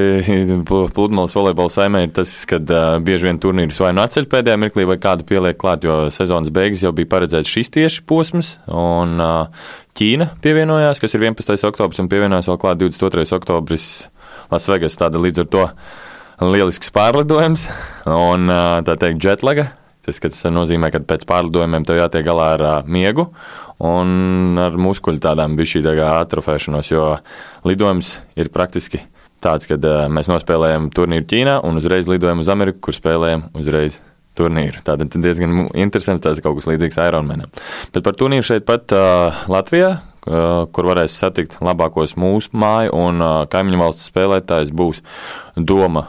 būs 0.69 0.91
pludmales 0.93 1.33
volejbola 1.33 1.73
saimē, 1.73 2.03
ir 2.05 2.11
tas, 2.19 2.35
kad 2.49 2.69
uh, 2.69 2.99
bieži 3.01 3.31
vien 3.31 3.41
turnīrus 3.41 3.81
vai 3.81 3.95
nu 3.97 4.03
atceļ 4.05 4.29
pēdējā 4.29 4.59
mirklī, 4.61 4.85
vai 4.91 4.99
kādu 5.01 5.25
pieliek 5.29 5.57
klāt, 5.57 5.87
jo 5.89 5.97
sezonas 6.13 6.53
beigas 6.53 6.85
jau 6.85 6.93
bija 6.93 7.09
paredzēts 7.15 7.49
šis 7.49 7.73
tieši 7.79 8.05
posms. 8.11 8.59
Un, 8.69 9.17
uh, 9.17 9.73
Ķīna 9.99 10.29
pievienojās, 10.45 11.01
kas 11.03 11.17
ir 11.17 11.25
11. 11.25 11.57
oktobris, 11.67 11.99
un 12.05 12.13
pievienojās 12.13 12.47
vēl 12.53 12.61
klāt 12.61 12.79
22. 12.85 13.25
oktobris 13.35 13.87
Lasvegas. 14.53 14.95
Tāda 15.01 15.19
līdz 15.25 15.43
ar 15.43 15.49
to 15.57 15.65
lielisks 16.45 16.93
pārlidojums 16.95 17.65
un 18.07 18.53
tā 18.87 18.95
teikt 19.01 19.25
jetlaga. 19.27 19.71
Tas, 20.07 20.21
tas 20.23 20.45
nozīmē, 20.55 20.93
ka 20.95 21.03
pēc 21.05 21.27
pārlidojumiem 21.29 21.85
tev 21.89 21.99
jātiek 21.99 22.25
galā 22.29 22.53
ar 22.55 22.63
uh, 22.65 22.77
miegu 22.87 23.27
un 23.85 24.59
ar 24.59 24.77
muskuļu 24.81 25.23
tādām 25.23 25.55
bija 25.59 25.75
šī 25.75 25.85
tā 25.87 25.95
atrofēšanos, 26.09 26.91
jo 26.91 27.05
lidojums 27.69 28.19
ir 28.39 28.51
praktiski 28.55 29.05
tāds, 29.45 29.69
ka 29.71 29.79
uh, 29.79 30.07
mēs 30.11 30.31
nospēlējam 30.31 30.91
turnīru 30.95 31.27
Ķīnā 31.31 31.61
un 31.67 31.79
uzreiz 31.79 32.11
lidojam 32.11 32.43
uz 32.43 32.51
Ameriku, 32.51 32.89
kur 32.89 32.97
spēlējam 32.97 33.49
uzreiz 33.59 34.01
turnīru. 34.39 34.83
Tātad 34.87 35.15
diezgan 35.23 35.69
interesants, 35.79 36.23
tas 36.25 36.43
kaut 36.43 36.59
kas 36.59 36.69
līdzīgs 36.71 37.01
Ironmanam. 37.07 37.51
Bet 37.95 38.05
par 38.07 38.19
turnīru 38.19 38.47
šeit 38.47 38.67
pat 38.69 38.95
uh, 38.95 39.45
Latvijā, 39.51 39.95
uh, 39.99 40.67
kur 40.75 40.91
varēs 40.91 41.17
satikt 41.23 41.59
labākos 41.65 42.17
mūsu 42.19 42.53
māju 42.59 42.95
un 42.99 43.25
uh, 43.25 43.41
kaimiņu 43.51 43.83
valsts 43.83 44.11
spēlētājs 44.13 44.75
būs 44.75 45.03
Doma 45.57 46.09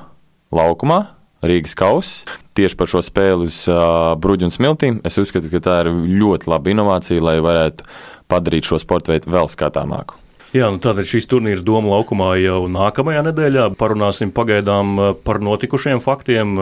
laukumā, 0.53 1.03
Rīgas 1.45 1.77
kausa. 1.79 2.39
Tieši 2.59 2.75
par 2.75 2.89
šo 2.91 2.99
spēli 2.99 3.45
uz 3.47 3.61
uh, 3.71 4.17
bruģu 4.19 4.49
un 4.49 4.51
smiltīm 4.51 4.97
es 5.07 5.15
uzskatu, 5.21 5.47
ka 5.47 5.61
tā 5.63 5.77
ir 5.85 5.93
ļoti 6.19 6.49
laba 6.51 6.73
inovācija, 6.73 7.23
lai 7.23 7.37
varētu 7.39 7.85
padarīt 8.27 8.67
šo 8.67 8.81
sporta 8.83 9.13
veidu 9.13 9.31
vēl 9.31 9.47
skatāmāku. 9.47 10.17
Jā, 10.51 10.67
nu 10.73 10.81
tātad 10.83 11.07
šīs 11.07 11.29
turnīrs 11.31 11.63
Doma 11.63 11.93
laukumā 11.93 12.33
jau 12.41 12.63
nākamajā 12.67 13.21
nedēļā. 13.29 13.69
Parunāsim 13.79 14.33
pagaidām 14.35 14.97
par 15.23 15.39
notikušiem 15.45 16.01
faktiem, 16.03 16.57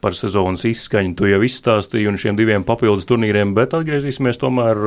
par 0.00 0.16
sezonas 0.16 0.64
izskaņu. 0.70 1.12
Tu 1.18 1.28
jau 1.34 1.42
izstāstīji 1.44 2.08
un 2.08 2.16
šiem 2.22 2.38
diviem 2.38 2.64
papildus 2.64 3.08
turnīriem, 3.10 3.52
bet 3.58 3.76
atgriezīsimies 3.76 4.40
tomēr 4.40 4.80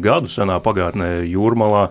gadu 0.00 0.30
senā 0.32 0.62
pagātnē 0.62 1.26
Jūrmalā 1.26 1.88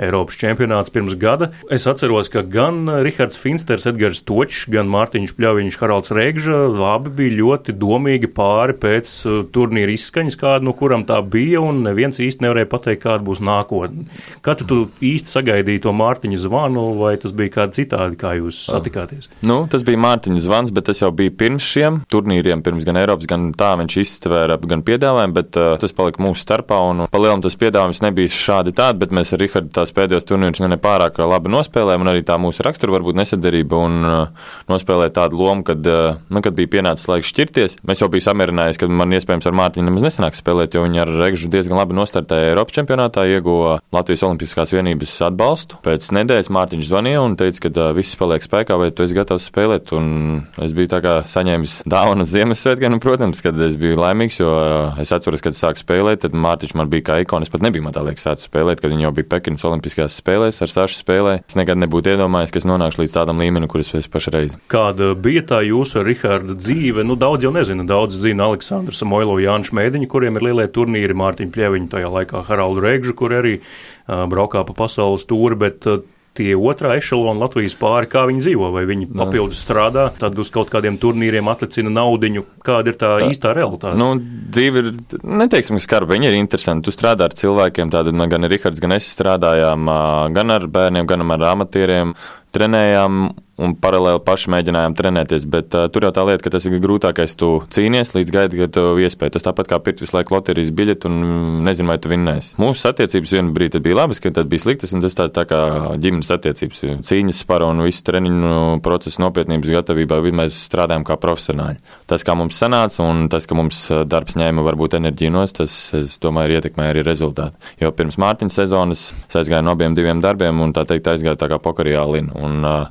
Eiropas 0.00 0.38
čempionāts 0.38 0.90
pirms 0.90 1.14
gada. 1.18 1.50
Es 1.72 1.86
atceros, 1.86 2.30
ka 2.32 2.42
gan 2.42 2.88
Rihards 3.04 3.38
Finsters, 3.38 3.86
Edgars 3.86 4.24
Točs, 4.26 4.64
gan 4.72 4.88
Mārtiņš 4.90 5.34
Pļaviņš, 5.38 5.78
Haralds 5.78 6.14
Reigža 6.14 6.56
abi 6.94 7.12
bija 7.14 7.36
ļoti 7.38 7.74
domīgi 7.78 8.30
pāri 8.34 8.74
pēc 8.80 9.12
uh, 9.28 9.36
turnīra 9.54 9.94
izskaņas, 9.94 10.38
kāda 10.40 10.66
no 10.66 10.74
kuram 10.74 11.04
tā 11.06 11.20
bija, 11.22 11.62
un 11.62 11.84
neviens 11.86 12.18
īsti 12.22 12.42
nevarēja 12.42 12.70
pateikt, 12.72 13.04
kāda 13.04 13.22
būs 13.26 13.42
nākotne. 13.44 14.08
Kad 14.44 14.64
tu 14.66 14.88
īsti 15.04 15.30
sagaidīji 15.36 15.84
to 15.86 15.94
Mārtiņa 15.94 16.40
zvanu, 16.42 16.88
vai 16.98 17.14
tas 17.22 17.34
bija 17.36 17.54
kādi 17.60 17.82
citādi, 17.82 18.18
kā 18.18 18.34
jūs 18.40 18.64
satikāties? 18.66 19.30
Nu, 19.46 19.62
tas 19.70 19.86
bija 19.86 20.02
Mārtiņa 20.02 20.42
zvans, 20.42 20.74
bet 20.74 20.88
tas 20.90 21.04
jau 21.04 21.12
bija 21.14 21.34
pirms 21.38 21.70
šiem 21.70 22.02
turnīriem, 22.10 22.64
pirms 22.66 22.86
gan 22.88 22.98
Eiropas, 22.98 23.30
gan 23.30 23.46
tā 23.54 23.74
viņš 23.78 23.98
iztvēra 24.02 24.58
gan 24.64 24.82
piedāvājumu, 24.86 25.38
bet 25.38 25.60
uh, 25.60 25.74
tas 25.78 25.94
palika 25.94 26.22
mūsu 26.24 26.42
starpā, 26.42 26.82
un 26.90 27.06
palielam 27.14 27.44
tas 27.44 27.58
piedāvājums 27.60 28.02
nebija 28.02 28.34
šādi 28.34 28.74
tādi, 28.74 29.04
bet 29.04 29.14
mēs 29.14 29.34
ar 29.36 29.42
Rihardu 29.44 29.83
tās 29.84 29.94
pēdējos 29.94 30.26
turnīrus 30.28 30.62
ne 30.64 30.70
nepārāk 30.74 31.18
labi 31.20 31.52
nospēlējām, 31.52 32.04
un 32.04 32.10
arī 32.12 32.24
tā 32.26 32.38
mūsu 32.40 32.64
rakstura 32.64 32.96
varbūt 32.96 33.18
nesadarība 33.20 33.80
un 33.84 34.08
uh, 34.08 34.50
nospēlēja 34.70 35.14
tādu 35.20 35.40
lomu, 35.40 35.64
kad, 35.66 35.84
uh, 35.84 36.18
nu, 36.32 36.42
kad 36.44 36.56
bija 36.56 36.72
pienācis 36.78 37.08
laiks 37.10 37.30
šķirties. 37.32 37.78
Mēs 37.86 38.02
jau 38.02 38.08
bijām 38.12 38.30
samierinājušies, 38.30 38.80
ka 38.80 38.88
man 38.88 39.12
iespējams 39.16 39.48
ar 39.50 39.56
Mārtiņu 39.60 39.88
nemaz 39.88 40.06
nesanāks 40.06 40.40
spēlēt, 40.40 40.76
jo 40.76 40.84
viņi 40.86 41.02
ar 41.04 41.12
Regžu 41.20 41.50
diezgan 41.52 41.78
labi 41.78 41.96
nostartēja 41.98 42.52
Eiropas 42.52 42.76
čempionātā, 42.78 43.26
ieguva 43.28 43.78
Latvijas 43.94 44.24
Olimpiskās 44.26 44.72
vienības 44.74 45.14
atbalstu. 45.28 45.80
Pēc 45.84 46.08
nedēļas 46.16 46.50
Mārtiņš 46.54 46.88
zvanīja 46.88 47.24
un 47.24 47.36
teica, 47.40 47.66
ka 47.66 47.72
uh, 47.74 47.90
viss 47.96 48.18
paliek 48.20 48.44
spēkā, 48.44 48.78
vai 48.80 48.90
tu 48.94 49.04
esi 49.04 49.18
gatavs 49.18 49.48
spēlēt. 49.50 49.92
Un 49.96 50.44
es 50.64 50.74
biju 50.76 50.92
tā 50.94 51.02
kā 51.04 51.16
saņēmis 51.28 51.82
dāvanu 51.90 52.26
Ziemassvētkiem, 52.28 52.98
protams, 53.04 53.42
kad 53.44 53.58
es 53.66 53.76
biju 53.80 54.00
laimīgs, 54.00 54.40
jo 54.40 54.54
es 55.02 55.12
atceros, 55.14 55.44
kad 55.44 55.56
sāku 55.56 55.82
spēlēt, 55.82 56.24
tad 56.24 56.36
Mārtiņš 56.38 56.76
man 56.78 56.90
bija 56.92 57.10
kā 57.10 57.20
ikona. 57.24 57.46
Es 57.46 57.52
pat 57.52 57.64
nebiju, 57.66 57.84
man 57.86 57.96
tā 57.96 58.04
liekas, 58.06 58.24
sācis 58.24 58.48
spēlēt, 58.48 58.80
kad 58.80 58.92
viņš 58.92 59.06
jau 59.06 59.14
bija 59.18 59.30
Pekinas 59.34 59.64
Olimpiskajās 59.66 59.73
spēlēs 59.82 60.60
ar 60.62 60.70
Sašu 60.70 61.00
spēlē. 61.00 61.40
Es 61.48 61.56
nekad 61.56 61.80
nebūtu 61.80 62.12
iedomājies, 62.14 62.52
ka 62.52 62.60
es 62.60 62.68
nonākšu 62.68 63.02
līdz 63.02 63.14
tādam 63.16 63.40
līmenim, 63.42 63.68
kurš 63.70 63.94
es 63.98 64.08
pašreiz. 64.08 64.54
Kāda 64.70 65.14
bija 65.14 65.42
tā 65.42 65.60
jūsu 65.66 66.00
ar 66.00 66.08
Riharda 66.08 66.54
dzīve? 66.54 67.04
Nu, 67.04 67.16
daudz 67.16 67.44
jau 67.44 67.52
nezina. 67.54 67.84
Daudz 67.88 68.20
zina 68.20 68.50
Aleksandru 68.50 68.94
Samoilo, 68.94 69.38
Jānis 69.42 69.72
Mēdiņu, 69.74 70.08
kuriem 70.12 70.38
ir 70.38 70.48
lielie 70.50 70.68
turnīri, 70.68 71.16
Mārtiņu 71.16 71.54
Pļeviņu, 71.54 71.90
tajā 71.96 72.10
laikā 72.14 72.44
Haraldu 72.46 72.84
Regžu, 72.84 73.16
kur 73.18 73.34
arī 73.34 73.58
braukā 74.06 74.64
pa 74.68 74.76
pasaules 74.84 75.26
tūri, 75.28 75.58
bet 75.64 75.88
tie 76.34 76.54
otrā 76.58 76.96
ešalona 76.98 77.44
Latvijas 77.44 77.76
pāri, 77.78 78.08
kā 78.10 78.24
viņi 78.28 78.42
dzīvo, 78.42 78.70
vai 78.74 78.84
viņi 78.88 79.08
nu. 79.08 79.16
papildus 79.22 79.62
strādā, 79.64 80.08
tad 80.18 80.38
uz 80.40 80.50
kaut 80.54 80.70
kādiem 80.72 80.98
turnīriem 81.02 81.48
atlicina 81.50 81.92
naudiņu. 81.94 82.44
Kāda 82.64 82.92
ir 82.92 82.98
tā 83.00 83.10
īstā 83.28 83.54
realitāte? 83.56 83.96
Nu, 84.00 84.12
dzīve 84.18 84.82
ir, 84.82 84.92
neteiksim, 85.22 85.78
skarba, 85.82 86.16
viņi 86.16 86.32
ir 86.32 86.38
interesanti. 86.40 86.88
Tu 86.88 86.94
strādā 86.96 87.28
ar 87.28 87.36
cilvēkiem, 87.38 87.92
tātad 87.94 88.24
gan 88.34 88.48
Rihards, 88.50 88.82
gan 88.82 88.96
es 88.96 89.10
strādājām 89.14 89.90
gan 90.34 90.56
ar 90.56 90.66
bērniem, 90.70 91.06
gan 91.10 91.26
ar 91.36 91.46
amatieriem 91.54 92.16
trenējām 92.54 93.26
un 93.60 93.74
paralēli 93.78 94.22
paši 94.26 94.50
mēģinājām 94.54 94.96
trenēties. 94.98 95.46
Bet 95.50 95.74
uh, 95.78 95.86
tur 95.92 96.06
jau 96.08 96.12
tā 96.14 96.24
lieta, 96.26 96.42
ka 96.42 96.52
tas 96.56 96.66
ir 96.66 96.74
grūtākais. 96.82 97.36
Tu 97.38 97.50
cīnies 97.74 98.14
līdz 98.16 98.34
gaidi, 98.34 98.60
kad 98.64 98.74
tev 98.74 98.98
iespēja. 99.02 99.36
Tas 99.36 99.46
tāpat 99.46 99.70
kā 99.70 99.78
pirkt 99.84 100.02
visu 100.02 100.16
laiku 100.16 100.34
loterijas 100.34 100.72
biļeti 100.74 101.08
un 101.10 101.18
nezinu, 101.66 101.92
vai 101.92 101.98
tu 102.02 102.10
vinnēsi. 102.10 102.54
Mūsu 102.62 102.88
attiecības 102.90 103.34
vienā 103.36 103.54
brīdī 103.54 103.82
bija 103.84 104.00
labas, 104.02 104.20
kad 104.22 104.34
tad 104.38 104.50
bija 104.50 104.64
sliktas, 104.64 104.94
un 104.96 105.04
tas 105.04 105.14
tā, 105.18 105.28
tā 105.34 105.46
kā 105.50 105.60
ģimenes 106.02 106.32
attiecības. 106.34 106.82
Cīņas 107.06 107.42
spara 107.44 107.68
un 107.70 107.84
visu 107.86 108.02
treniņu 108.06 108.80
procesu 108.84 109.22
nopietnības 109.22 109.74
gatavībā 109.78 110.18
mēs 110.34 110.58
strādājam 110.66 111.06
kā 111.06 111.18
profesionāļi. 111.22 111.78
Tas, 112.10 112.26
kā 112.26 112.34
mums 112.38 112.58
sanāca, 112.58 113.04
un 113.06 113.28
tas, 113.30 113.46
ka 113.46 113.58
mums 113.58 113.84
darbs 114.10 114.38
ņēma 114.40 114.64
varbūt 114.66 114.98
enerģiju 114.98 115.34
nost, 115.34 115.60
tas, 115.60 115.76
es 115.94 116.18
domāju, 116.22 116.58
ietekmē 116.58 116.88
arī 116.90 117.04
rezultātu. 117.06 117.54
Jo 117.82 117.92
pirms 117.94 118.18
Mārtiņa 118.18 118.56
sezonas 118.56 119.06
es 119.12 119.38
aizgāju 119.38 119.66
no 119.66 119.74
abiem 119.76 119.94
darbiem 119.94 120.62
un 120.64 120.74
tā 120.74 120.86
teikt 120.88 121.12
aizgāju 121.12 121.38
tā 121.38 121.48
kā 121.52 121.60
pokarījālina. 121.62 122.34
Un, 122.44 122.62
uh, 122.64 122.86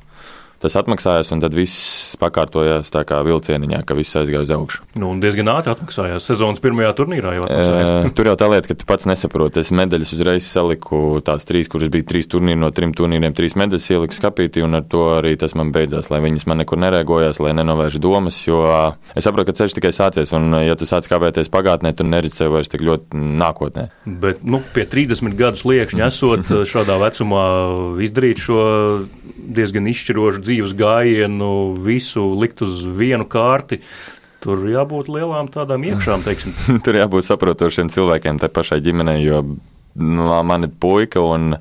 tas 0.63 0.77
atmaksājās, 0.79 1.31
un 1.35 1.41
tad 1.43 1.55
viss 1.57 2.15
pakārtojās 2.21 2.91
tā 2.93 3.03
kā 3.07 3.19
vilcieniņā, 3.25 3.81
ka 3.87 3.97
viss 3.97 4.15
aizgāja 4.19 4.45
uz 4.45 4.53
augšu. 4.55 4.83
Nu, 4.99 5.09
un 5.11 5.19
diezgan 5.23 5.51
ātri 5.51 5.73
atmaksājās. 5.73 6.27
Sezonas 6.29 6.63
pirmajā 6.63 6.93
turnīrā 6.97 7.35
jau 7.35 7.45
atmaksājās. 7.47 7.91
E, 8.07 8.13
tur 8.15 8.29
jau 8.31 8.35
tā 8.39 8.49
lieta, 8.51 8.69
ka 8.71 8.77
tu 8.79 8.87
pats 8.87 9.07
nesaproti. 9.09 9.63
Es 9.63 9.73
medaļas 9.75 10.13
uzreiz 10.15 10.47
saliku 10.47 11.19
tās 11.25 11.47
trīs, 11.49 11.69
kuras 11.71 11.91
bija 11.93 12.07
trīs 12.13 12.29
turnīri 12.31 12.61
no 12.61 12.71
trim 12.75 12.93
turnīriem, 12.95 13.35
trīs 13.35 13.57
medaļas 13.59 13.89
ieliku 13.91 14.17
skapītī, 14.17 14.63
un 14.63 14.79
ar 14.79 14.87
to 14.87 15.03
arī 15.17 15.35
tas 15.39 15.55
man 15.59 15.73
beidzās, 15.75 16.09
lai 16.13 16.21
viņas 16.23 16.47
man 16.49 16.63
nekur 16.63 16.79
nereagojās, 16.83 17.41
lai 17.43 17.55
nenovērš 17.59 17.99
domas, 18.03 18.39
jo 18.47 18.63
es 19.13 19.27
saprotu, 19.27 19.51
ka 19.51 19.57
ceļš 19.59 19.77
tikai 19.79 19.93
sācies, 19.95 20.31
un 20.37 20.55
ja 20.63 20.77
tu 20.79 20.87
sāc 20.89 21.07
kāpēties 21.11 21.51
pagātnē, 21.53 21.93
tad 21.97 22.09
neredz 22.11 22.39
sev 22.39 22.53
vairs 22.55 22.71
tik 22.71 22.85
ļoti 22.85 23.19
nākotnē. 23.41 23.89
Bet, 24.23 24.43
nu, 24.47 24.61
pie 24.75 24.87
30 24.89 25.35
gadus 25.39 25.65
liekšņa 25.67 26.07
esot 26.07 26.53
šādā 26.73 26.99
vecumā 27.01 27.43
izdarīt 28.05 28.41
šo 28.43 28.63
diezgan 29.43 29.87
izšķirošu 29.91 30.43
dzīves 30.53 30.75
gājienu, 30.77 31.73
visu 31.81 32.23
likt 32.37 32.61
uz 32.61 32.85
vienu 32.85 33.25
kārti. 33.25 33.81
Tur 34.43 34.65
jābūt 34.67 35.07
lielām 35.07 35.47
tādām 35.47 35.85
iekšām, 35.87 36.25
teiksim. 36.25 36.53
Tur 36.85 36.99
jābūt 36.99 37.25
saprotošiem 37.25 37.89
cilvēkiem, 37.93 38.41
tai 38.41 38.51
pašai 38.51 38.81
ģimenei, 38.83 39.23
jo 39.23 39.39
nu, 39.95 40.27
man 40.43 40.67
ir 40.67 40.73
puika 40.79 41.23
un 41.23 41.55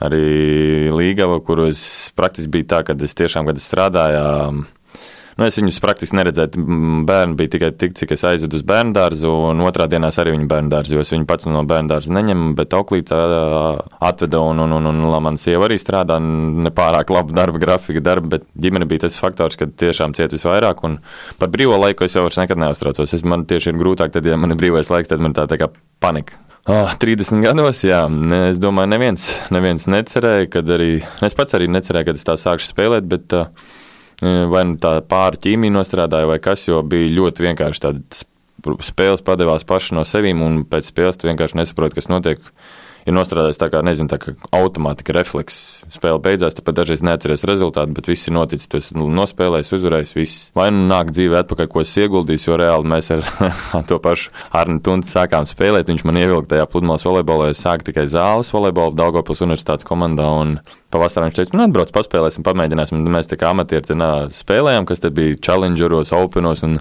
arī 0.00 0.90
līgava, 0.94 1.40
kuru 1.44 1.66
es 1.72 2.12
praktiski 2.16 2.54
biju 2.54 2.68
tā, 2.70 2.84
kad 2.86 3.02
es 3.02 3.16
tiešām, 3.18 3.50
kad 3.50 3.58
es 3.58 3.66
strādāju 3.66 4.64
Nu, 5.38 5.46
es 5.46 5.58
viņus 5.58 5.80
praktiski 5.82 6.16
neredzēju. 6.18 6.64
Bērni 7.08 7.36
bija 7.38 7.52
tikai 7.54 7.70
tik, 7.78 7.94
cik 7.98 8.14
es 8.16 8.24
aizvedu 8.26 8.58
uz 8.58 8.64
bērnu 8.66 8.94
dārzu, 8.96 9.30
un 9.50 9.62
otrā 9.66 9.86
dienā 9.90 10.10
arī 10.10 10.34
viņa 10.34 10.48
bērnu 10.50 10.72
dārzu, 10.72 10.96
jo 10.96 11.04
es 11.04 11.12
viņu 11.14 11.28
pats 11.28 11.48
no 11.50 11.62
bērnu 11.68 11.92
dārza 11.92 12.14
neņemu, 12.16 12.50
bet 12.58 12.76
auklītā 12.76 13.20
atveda, 14.10 14.42
un, 14.42 14.64
un, 14.66 14.76
un, 14.80 14.90
un, 14.90 15.00
un 15.06 15.16
man 15.22 15.38
sieva 15.40 15.68
arī 15.68 15.78
strādā 15.80 16.18
nepārāk 16.20 17.12
labu 17.14 17.36
darba 17.36 17.62
grafiku 17.62 18.02
darbu, 18.04 18.34
bet 18.36 18.46
ģimene 18.58 18.88
bija 18.90 19.06
tas 19.06 19.18
faktors, 19.20 19.58
ka 19.60 19.70
tiešām 19.70 20.16
ciet 20.18 20.34
visvairāk, 20.36 20.84
un 20.88 21.00
par 21.40 21.52
brīvo 21.52 21.78
laiku 21.80 22.06
es 22.06 22.16
jau 22.16 22.26
vairs 22.26 22.40
nekad 22.40 22.60
neuztraucos. 22.60 23.14
Es 23.16 23.26
man 23.26 23.46
tieši 23.48 23.72
ir 23.72 23.80
grūtāk, 23.80 24.14
tad, 24.14 24.26
ja 24.26 24.38
man 24.40 24.54
ir 24.54 24.60
brīvais 24.60 24.92
laiks, 24.92 25.10
tad 25.10 25.22
man 25.22 25.36
tā, 25.36 25.46
tā 25.50 25.60
kā 25.60 25.70
panika. 26.02 26.38
Oh, 26.68 26.90
30 27.00 27.40
gados, 27.40 27.80
jā, 27.86 28.02
es 28.50 28.58
domāju, 28.60 28.90
neviens, 28.92 29.30
neviens 29.54 29.86
necerēja, 29.88 30.50
kad 30.52 30.68
arī, 30.76 30.98
es 31.24 31.36
pats 31.36 31.56
arī 31.56 31.70
necerēju, 31.72 32.10
kad 32.10 32.18
es 32.20 32.26
tā 32.28 32.36
sākšu 32.36 32.74
spēlēt, 32.74 33.06
bet 33.08 33.32
uh, 33.32 33.48
vai 34.20 34.64
nu 34.68 34.76
tā 34.80 34.98
pāri 35.08 35.40
ķīmija 35.46 35.76
nostrādāja, 35.78 36.28
vai 36.28 36.40
kas, 36.42 36.66
jo 36.68 36.82
bija 36.86 37.12
ļoti 37.16 37.48
vienkārši 37.48 37.86
tādas 37.86 38.26
spēles 38.84 39.24
padevās 39.24 39.64
paši 39.64 39.96
no 39.96 40.04
sevīm, 40.04 40.42
un 40.44 40.62
pēc 40.68 40.90
spēles 40.92 41.20
tu 41.20 41.30
vienkārši 41.30 41.60
nesaproti, 41.62 42.00
kas 42.00 42.10
notiek. 42.12 42.52
Ir 43.08 43.14
nostrādājis 43.16 43.56
tā 43.56 43.70
kā, 43.72 43.80
nezinu, 43.80 44.10
tā 44.12 44.18
kā 44.20 44.34
automātika, 44.52 45.14
refleks. 45.16 45.54
Spēle 45.88 46.20
beidzās, 46.20 46.52
tu 46.52 46.60
pat 46.60 46.76
dažreiz 46.76 47.00
neatceries 47.00 47.46
rezultātu, 47.48 47.94
bet 47.96 48.10
viss 48.10 48.28
ir 48.28 48.34
noticis. 48.36 48.68
Tu 48.68 48.76
esi 48.76 48.92
nospēlējis, 49.00 49.72
uzvarējis. 49.78 50.12
Viss. 50.18 50.42
Vai 50.54 50.66
nu 50.74 50.84
nāk 50.90 51.08
dzīve 51.16 51.38
atpakaļ, 51.40 51.70
ko 51.72 51.80
es 51.80 51.94
ieguldīju, 51.96 52.42
jo 52.44 52.58
reāli 52.60 52.90
mēs 52.92 53.08
ar 53.16 53.24
to 53.88 53.96
pašu 54.04 54.34
Arnu 54.60 54.84
Tuntu 54.84 55.08
sākām 55.08 55.48
spēlēt. 55.48 55.88
Viņš 55.88 56.04
man 56.04 56.20
ievilka 56.20 56.52
tajā 56.52 56.68
pludmales 56.68 57.06
volejbolā, 57.08 57.48
es 57.54 57.64
sāku 57.64 57.88
tikai 57.88 58.04
zāles 58.04 58.52
volejbolu 58.52 58.92
Daugopils 59.00 59.40
universitātes 59.48 59.88
komandā. 59.88 60.28
Un 60.44 60.58
Pavasarī 60.90 61.28
viņš 61.28 61.36
teica, 61.38 61.54
nu, 61.54 61.64
atbrauc, 61.68 61.92
paspēlēsim, 61.94 62.44
pamēģināsim. 62.46 63.04
Mēs 63.14 63.30
tā 63.30 63.38
kā 63.38 63.52
amatieri 63.54 63.86
te 63.92 63.96
nā, 63.98 64.10
spēlējām, 64.34 64.88
kas 64.90 65.04
te 65.04 65.12
bija 65.14 65.38
challengeros, 65.38 66.10
openos, 66.16 66.64
un 66.66 66.80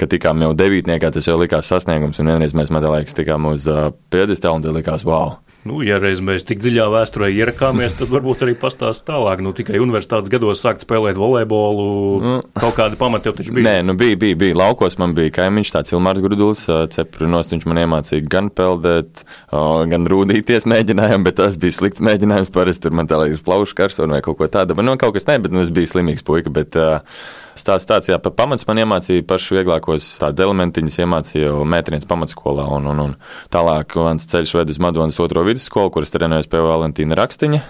kad 0.00 0.10
tikām 0.10 0.42
jau 0.42 0.50
devītniekā, 0.58 1.12
tas 1.14 1.30
jau 1.30 1.38
likās 1.38 1.70
sasniegums. 1.70 2.18
Un 2.18 2.34
vienreiz 2.34 2.56
mēs, 2.58 2.74
man 2.74 2.82
liekas, 2.88 3.14
tikām 3.14 3.46
uz 3.52 3.70
uh, 3.70 3.92
piedestālu, 4.10 4.58
un 4.58 4.66
tas 4.66 4.74
likās, 4.74 5.06
wow! 5.06 5.36
Nu, 5.64 5.78
ja 5.80 5.96
reiz 5.96 6.20
mēs 6.20 6.44
tik 6.44 6.58
dziļā 6.60 6.84
vēsturē 6.92 7.30
ierakāmies, 7.32 7.94
tad 7.96 8.10
varbūt 8.12 8.42
arī 8.44 8.52
pastāstīt 8.60 9.06
tālāk. 9.08 9.40
Nu, 9.40 9.54
tikai 9.56 9.78
universitātes 9.80 10.28
gados 10.32 10.60
sākt 10.60 10.84
spēlēt 10.84 11.16
volejbolu. 11.16 11.86
Nu, 12.20 12.34
kaut 12.60 12.74
kāda 12.76 12.98
pamata 13.00 13.30
jau 13.30 13.32
taču 13.38 13.54
bija. 13.56 13.64
Nē, 13.70 13.86
nu 13.88 13.94
bija, 13.96 14.18
bija, 14.20 14.36
bija. 14.42 14.58
Laukos 14.60 14.98
man 15.00 15.14
bija 15.16 15.32
kaimiņš, 15.38 15.70
tāds 15.72 15.94
Ilmārs 15.96 16.20
Grudulis, 16.24 16.66
cepurinos. 16.92 17.48
Viņš 17.48 17.64
man 17.70 17.80
iemācīja 17.80 18.26
gan 18.28 18.50
peldēt, 18.52 19.24
gan 19.52 20.08
rūdīties 20.12 20.68
mēģinājumu, 20.68 21.24
bet 21.30 21.40
tas 21.40 21.56
bija 21.60 21.78
slikts 21.78 22.04
mēģinājums. 22.04 22.52
Parasti 22.52 22.84
tur 22.84 22.98
man 23.00 23.08
tā 23.08 23.22
liekas 23.22 23.40
plaušu 23.44 23.76
karsona 23.78 24.18
vai 24.18 24.24
kaut 24.24 24.38
ko 24.40 24.48
tādu. 24.50 24.76
Man 24.78 24.88
nu, 24.88 24.98
kaut 25.00 25.14
kas 25.16 25.28
ne, 25.30 25.38
bet 25.44 25.54
nu, 25.54 25.62
es 25.64 25.72
biju 25.74 25.92
slimīgs 25.94 26.26
puika. 26.26 26.52
Bet, 26.54 26.78
Stāsts 27.54 27.86
tāds, 27.86 28.08
jā, 28.10 28.16
par 28.18 28.32
pamats 28.34 28.66
man 28.66 28.80
iemācīja 28.82 29.22
pašu 29.30 29.54
vieglākos 29.54 30.08
tādu 30.18 30.42
elementiņus, 30.48 30.96
iemācīja 31.04 31.52
jau 31.52 31.60
metrienas 31.70 32.08
pamatskolā, 32.10 32.64
un, 32.76 32.88
un, 32.90 33.02
un 33.04 33.14
tālāk 33.54 33.94
mans 34.00 34.26
ceļš 34.26 34.56
ved 34.58 34.72
uz 34.74 34.80
Madonas 34.82 35.20
otro 35.22 35.44
vidusskolu, 35.46 35.92
kuras 35.94 36.10
trenējos 36.10 36.50
pie 36.50 36.64
Valentīna 36.66 37.14
Rakstiņa. 37.20 37.62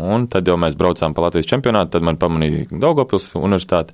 Un 0.00 0.24
tad 0.32 0.48
jau 0.48 0.56
mēs 0.60 0.78
braucām 0.80 1.12
pa 1.12 1.26
Latvijas 1.26 1.50
čempionātu, 1.50 1.92
tad 1.98 2.06
man 2.06 2.16
pamanīja 2.20 2.70
Daugopils 2.72 3.28
universitāti. 3.36 3.92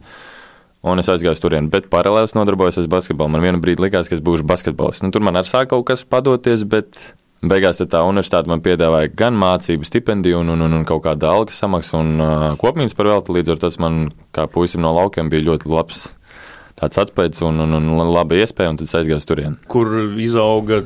Un 0.87 1.02
es 1.02 1.09
aizgāju 1.11 1.40
turieni, 1.42 1.72
bet 1.72 1.88
paralēli 1.90 2.37
nodarbojos 2.38 2.79
ar 2.79 2.90
basketbolu. 2.92 3.33
Man 3.35 3.42
vienā 3.42 3.59
brīdī 3.59 3.83
likās, 3.83 4.07
ka 4.07 4.14
es 4.14 4.22
būšu 4.22 4.46
basketbols. 4.46 5.02
Nu, 5.02 5.11
tur 5.11 5.24
man 5.26 5.40
arī 5.40 5.50
sāk 5.50 5.72
kaut 5.72 5.88
kas 5.88 6.07
padoties, 6.07 6.62
bet 6.68 6.94
Beigās 7.44 7.83
tā 7.83 8.01
universitāte 8.07 8.49
man 8.49 8.62
piedāvāja 8.64 9.11
gan 9.12 9.37
mācību 9.37 9.85
stipendiju, 9.85 10.40
un, 10.40 10.55
un, 10.55 10.64
un, 10.66 10.77
un 10.79 10.85
kaut 10.88 11.03
kādu 11.05 11.29
algas 11.29 11.59
samaksu 11.61 11.99
un 11.99 12.14
uh, 12.16 12.44
kopmīnas 12.61 12.96
par 12.96 13.11
velti. 13.11 13.35
Līdz 13.37 13.55
ar 13.55 13.61
to 13.62 13.70
man, 13.83 14.07
kā 14.35 14.46
puisim 14.51 14.81
no 14.85 14.94
laukiem, 14.96 15.29
bija 15.33 15.51
ļoti 15.51 15.70
labs 15.70 16.07
tāds 16.77 17.01
atspējas 17.01 17.44
un, 17.46 17.61
un, 17.64 17.77
un 17.77 18.12
laba 18.12 18.37
iespēja, 18.40 18.72
un 18.72 18.81
tad 18.81 18.88
aizgāju 18.88 19.20
uz 19.20 19.29
turieni. 19.29 19.61
Kur 19.72 19.92
izauga 20.20 20.83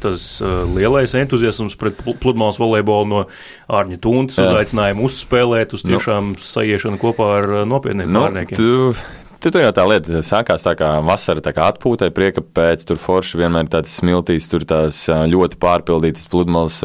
tas 0.00 0.24
uh, 0.40 0.64
lielais 0.72 1.12
entuziasms 1.20 1.76
pret 1.76 1.98
pludmales 2.22 2.56
volejbolu 2.60 3.08
no 3.08 3.24
Ārņa 3.68 4.00
Tuntas 4.00 4.40
uzaicinājumu 4.40 5.04
uzspēlēt 5.04 5.76
uz 5.76 5.84
nu. 5.84 5.98
tiešām 5.98 6.32
nu, 6.32 6.44
sajiešanu 6.44 7.00
kopā 7.00 7.34
ar 7.42 7.50
nopietniem 7.68 8.08
nu, 8.08 8.24
pārniekiem? 8.24 8.56
Tu... 8.56 9.28
Tur 9.40 9.56
jau 9.56 9.70
tā 9.72 9.86
lieta 9.88 10.20
sākās 10.20 10.60
tā 10.66 10.74
kā 10.76 10.88
vasara, 11.00 11.40
tā 11.40 11.54
kā 11.56 11.70
atpūtai, 11.72 12.10
prieka 12.12 12.42
pēc, 12.44 12.82
tur 12.84 12.98
forši 13.00 13.38
vienmēr 13.40 13.70
tāds 13.72 13.94
smiltīs, 13.96 14.50
tur 14.52 14.66
tās 14.68 14.98
ļoti 15.08 15.56
pārpildītas 15.62 16.28
pludmales. 16.28 16.76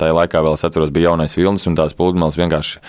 Tajā 0.00 0.16
laikā 0.18 0.42
vēl 0.42 0.58
es 0.58 0.66
atceros, 0.66 0.90
bija 0.90 1.12
jaunais 1.12 1.36
vilnis 1.38 1.68
un 1.70 1.78
tās 1.78 1.94
pludmales 1.94 2.40
vienkārši 2.40 2.82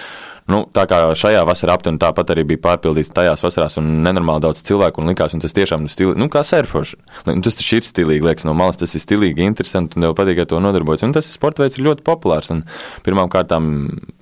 Nu, 0.52 0.62
tā 0.74 0.84
kā 0.90 1.00
šajā 1.18 1.42
vasarā 1.48 1.78
aptuveni 1.78 2.02
tāpat 2.02 2.34
arī 2.34 2.44
bija 2.50 2.62
pārpildīts 2.66 3.14
tajās 3.16 3.44
vasarās, 3.46 3.78
un 3.80 3.88
nenormāli 4.06 4.44
daudz 4.44 4.64
cilvēku 4.68 5.02
un 5.02 5.12
likās, 5.12 5.36
un 5.36 5.44
tas 5.44 5.56
tiešām 5.56 5.86
ir 5.88 5.94
stilīgi, 5.94 6.20
nu, 6.20 6.28
kā 6.34 6.44
surfoši. 6.48 7.00
Nu, 7.30 7.38
tas 7.46 7.58
taču 7.60 7.80
ir 7.80 7.88
stilīgi, 7.88 8.26
liekas, 8.28 8.48
no 8.48 8.56
malas 8.58 8.82
tas 8.82 8.96
ir 8.98 9.04
stilīgi, 9.04 9.46
interesanti, 9.48 10.00
un 10.00 10.08
tev 10.08 10.16
patīk 10.18 10.44
ar 10.44 10.50
to 10.52 10.62
nodarboties. 10.64 11.06
Un 11.08 11.16
tas 11.16 11.30
sporta 11.32 11.64
veids 11.64 11.80
ir 11.80 11.88
ļoti 11.88 12.06
populārs, 12.08 12.52
un 12.54 12.66
pirmām 13.06 13.32
kārtām 13.32 13.72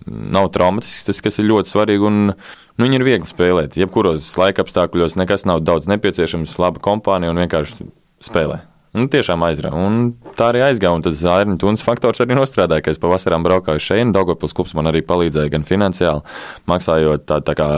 nav 0.06 0.52
traumatisks, 0.56 1.08
tas, 1.10 1.24
kas 1.26 1.42
ir 1.42 1.50
ļoti 1.50 1.74
svarīgi, 1.74 2.10
un 2.10 2.20
nu, 2.32 2.39
viņi 2.86 3.00
ir 3.00 3.08
viegli 3.08 3.30
spēlēt. 3.30 3.80
Jebkuros 3.80 4.30
laika 4.39 4.65
apstākļos 4.65 5.18
nekas 5.20 5.48
nav 5.50 5.63
daudz 5.65 5.89
nepieciešams, 5.92 6.60
laba 6.62 6.84
kompānija 6.84 7.34
un 7.34 7.42
vienkārši 7.42 7.89
spēlē. 8.30 8.68
Nu, 8.97 9.06
tiešām 9.06 9.43
aizrauga. 9.45 9.78
Un 9.86 10.34
tā 10.38 10.49
arī 10.49 10.63
aizgāja. 10.65 10.95
Un 10.97 11.04
tas 11.06 11.19
Zārņu 11.21 11.60
tunas 11.62 11.84
faktors 11.86 12.23
arī 12.23 12.38
nostrādāja, 12.38 12.82
ka 12.86 12.93
es 12.93 13.02
pavasarām 13.02 13.45
braukāju 13.45 13.84
šeit. 13.86 14.13
Daugopils 14.15 14.56
klubs 14.58 14.73
man 14.78 14.89
arī 14.89 15.04
palīdzēja 15.06 15.54
gan 15.54 15.67
finansiāli, 15.67 16.25
maksājot 16.69 17.28
tā, 17.30 17.41
tā 17.45 17.58
kā 17.60 17.69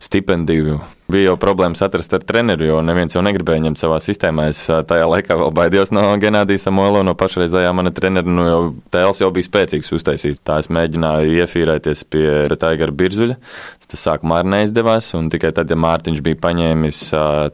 stipendiju. 0.00 0.80
Bija 1.06 1.28
jau 1.30 1.36
problēmas 1.38 1.84
atrast 1.86 2.14
ar 2.16 2.24
treneru, 2.26 2.66
jo 2.66 2.80
neviens 2.82 3.14
jau 3.14 3.22
negribēja 3.22 3.62
ņemt 3.68 3.78
savā 3.78 4.00
sistēmā. 4.02 4.48
Es 4.50 4.64
tajā 4.66 5.06
laikā 5.06 5.36
vēl 5.38 5.52
baidījos 5.54 5.92
no 5.94 6.02
Genādijas 6.18 6.66
Samuela, 6.66 7.04
no 7.06 7.14
pašreizējā 7.18 7.70
mana 7.78 7.92
trenera. 7.94 8.26
Nu, 8.26 8.46
jau 8.48 8.60
tēls 8.90 9.22
jau 9.22 9.30
bija 9.34 9.46
spēcīgs 9.46 9.94
uztaisīt. 9.94 10.42
Tā 10.42 10.58
es 10.62 10.70
mēģināju 10.74 11.38
iefīrēties 11.44 12.02
pie 12.10 12.26
Taigara 12.58 12.90
Birzuļa. 12.90 13.38
Tas 13.86 14.02
sākumā 14.02 14.40
arī 14.42 14.50
neizdevās, 14.50 15.12
un 15.14 15.28
tikai 15.30 15.52
tad, 15.54 15.70
ja 15.70 15.76
Mārtiņš 15.78 16.22
bija 16.26 16.40
paņēmis 16.42 17.02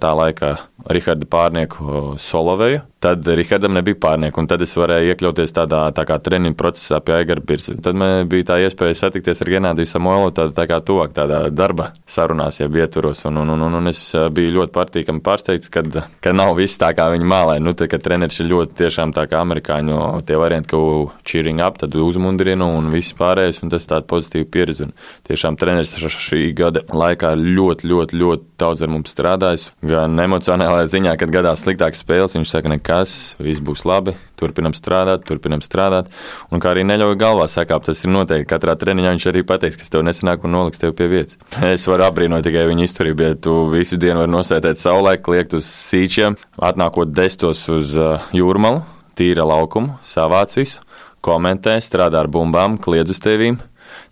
tā 0.00 0.12
laikā 0.16 0.54
Riharda 0.88 1.26
pārnieku 1.28 2.14
Soloveju, 2.18 2.80
tad 3.04 3.26
Rihardam 3.36 3.74
nebija 3.76 3.98
pārnieku, 4.00 4.40
un 4.40 4.48
tad 4.50 4.64
es 4.64 4.72
varēju 4.74 5.12
iekļauties 5.12 5.52
tādā 5.54 5.82
tā 5.94 6.06
kā 6.08 6.16
treniņu 6.24 6.56
procesā 6.58 7.02
pie 7.04 7.18
Aigara 7.18 7.44
Birsa. 7.44 7.76
Tad 7.84 7.98
man 8.00 8.30
bija 8.32 8.48
tā 8.48 8.58
iespēja 8.64 8.96
satikties 9.02 9.44
ar 9.44 9.52
Genādiju 9.52 9.90
Samuelu 9.90 10.32
tādā 10.34 10.56
tā 10.56 10.66
kā 10.70 10.80
tuvāk 10.80 11.12
tādā 11.18 11.42
darba 11.52 11.90
sarunās, 12.08 12.62
ja 12.62 12.70
ietvaros, 12.80 13.20
un, 13.28 13.41
un, 13.42 13.52
un, 13.54 13.66
un, 13.66 13.76
un 13.80 13.90
es 13.90 14.00
biju 14.34 14.54
ļoti 14.58 14.74
patīkami 14.74 15.22
pārsteigts, 15.24 15.70
kad, 15.72 16.00
ka 16.22 16.34
nav 16.36 16.54
viss 16.58 16.80
tā, 16.80 16.92
kā 16.96 17.08
viņi 17.12 17.28
mālē. 17.28 17.58
Nu, 17.62 17.74
tad, 17.76 17.90
kad 17.92 18.04
treneris 18.04 18.40
ir 18.42 18.50
ļoti 18.52 18.78
tiešām 18.82 19.14
tā 19.16 19.26
kā 19.30 19.42
amerikāņu 19.42 19.98
tie 20.28 20.38
varianti, 20.40 20.72
ka 20.72 20.80
cheering 21.28 21.62
up, 21.64 21.78
tad 21.82 21.96
uzmundrina 21.98 22.66
un 22.78 22.90
viss 22.94 23.16
pārējais, 23.18 23.62
un 23.64 23.72
tas 23.72 23.86
tāda 23.88 24.06
pozitīva 24.08 24.48
pieredze. 24.52 24.88
Un 24.88 24.94
tiešām 25.28 25.58
treneris 25.60 25.94
šī 25.98 26.52
gada 26.56 26.84
laikā 26.88 27.34
ļoti, 27.38 27.88
ļoti, 27.90 28.20
ļoti 28.22 28.48
daudz 28.62 28.84
ar 28.84 28.92
mums 28.92 29.12
strādājis. 29.14 29.68
Gan 29.86 30.18
emocionālajā 30.22 30.90
ziņā, 30.96 31.16
kad 31.20 31.32
gadās 31.34 31.64
sliktākas 31.66 32.02
spēles, 32.04 32.36
viņš 32.38 32.54
saka, 32.54 32.72
nekas, 32.72 33.16
viss 33.42 33.62
būs 33.64 33.84
labi, 33.88 34.14
turpinam 34.38 34.74
strādāt, 34.76 35.26
turpinam 35.28 35.62
strādāt. 35.64 36.10
Un 36.52 36.62
kā 36.62 36.72
arī 36.72 36.84
neļauj 36.88 37.18
galvā 37.20 37.48
sakāpt, 37.50 37.90
tas 37.90 38.02
ir 38.04 38.12
noteikti. 38.14 38.48
Katrā 38.50 38.76
treniņā 38.78 39.14
viņš 39.16 39.28
arī 39.30 39.44
pateiks, 39.46 39.78
kas 39.80 39.92
tev 39.92 40.04
nesanāk 40.06 40.46
un 40.46 40.56
noliks 40.56 40.82
tev 40.82 40.96
pie 40.98 41.10
vietas. 41.12 41.38
Es 41.72 41.86
varu 41.88 42.04
apbrīnot 42.06 42.44
tikai 42.44 42.66
viņa 42.68 42.86
izturību, 42.88 43.31
tu 43.40 43.66
visu 43.72 43.98
dienu 44.00 44.22
vari 44.22 44.32
nosētēt 44.34 44.80
saulē, 44.80 45.16
kliegt 45.22 45.56
uz 45.58 45.66
sīčiem, 45.68 46.36
atnākot 46.60 47.12
destos 47.14 47.64
uz 47.72 47.96
uh, 47.98 48.22
jūrmalu, 48.34 48.82
tīra 49.18 49.46
laukumu, 49.48 49.98
savāc 50.06 50.56
visu, 50.58 50.82
komentē, 51.24 51.78
strādā 51.84 52.22
ar 52.24 52.30
bumbām, 52.32 52.78
kliedz 52.82 53.14
uz 53.14 53.22
tevīm. 53.22 53.60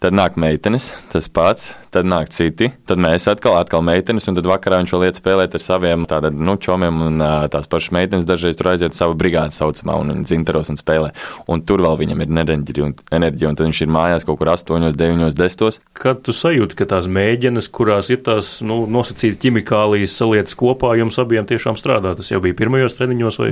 Tad 0.00 0.14
nāk 0.16 0.38
meitenes, 0.40 0.86
tas 1.12 1.26
pats, 1.28 1.74
tad 1.92 2.06
nāk 2.08 2.30
citi, 2.32 2.70
tad 2.88 3.00
mēs 3.02 3.26
atkal, 3.28 3.58
atkal 3.60 3.82
meitenes, 3.84 4.24
un 4.30 4.36
tad 4.38 4.46
vakarā 4.48 4.78
viņš 4.80 4.92
vēl 4.94 5.02
iet 5.04 5.18
spēlēt 5.18 5.56
ar 5.58 5.60
saviem 5.60 6.06
tādiem, 6.08 6.38
nu, 6.40 6.54
čomiem, 6.56 7.02
un 7.04 7.24
tās 7.52 7.68
pašas 7.68 7.92
meitenes 7.92 8.24
dažreiz 8.24 8.56
tur 8.56 8.70
aiziet 8.72 8.96
savu 8.96 9.16
brigādi 9.20 9.52
saucamā 9.52 9.98
un, 10.00 10.14
un 10.14 10.22
dzintaros 10.24 10.72
un 10.72 10.80
spēlē. 10.80 11.10
Un 11.52 11.60
tur 11.68 11.82
vēl 11.84 11.98
viņam 12.00 12.22
ir 12.24 12.32
enerģija 12.32 12.86
un, 12.86 12.94
enerģija, 13.18 13.50
un 13.50 13.58
tad 13.58 13.68
viņš 13.68 13.82
ir 13.84 13.92
mājās 13.92 14.24
kaut 14.24 14.40
kur 14.40 14.52
8, 14.54 14.88
9, 14.96 15.34
10. 15.36 15.80
Kad 16.00 16.24
tu 16.24 16.32
sajūti, 16.32 16.78
ka 16.78 16.88
tās 16.94 17.10
mēģinas, 17.10 17.68
kurās 17.68 18.08
ir 18.08 18.22
tās 18.24 18.54
nu, 18.64 18.86
nosacītas 18.88 19.42
ķimikālijas 19.44 20.16
salietas 20.16 20.56
kopā, 20.56 20.94
jums 20.96 21.20
abiem 21.20 21.44
tiešām 21.44 21.76
strādā? 21.76 22.14
Tas 22.16 22.32
jau 22.32 22.40
bija 22.40 22.56
pirmajos 22.56 22.96
treniņos, 22.96 23.40
vai 23.42 23.50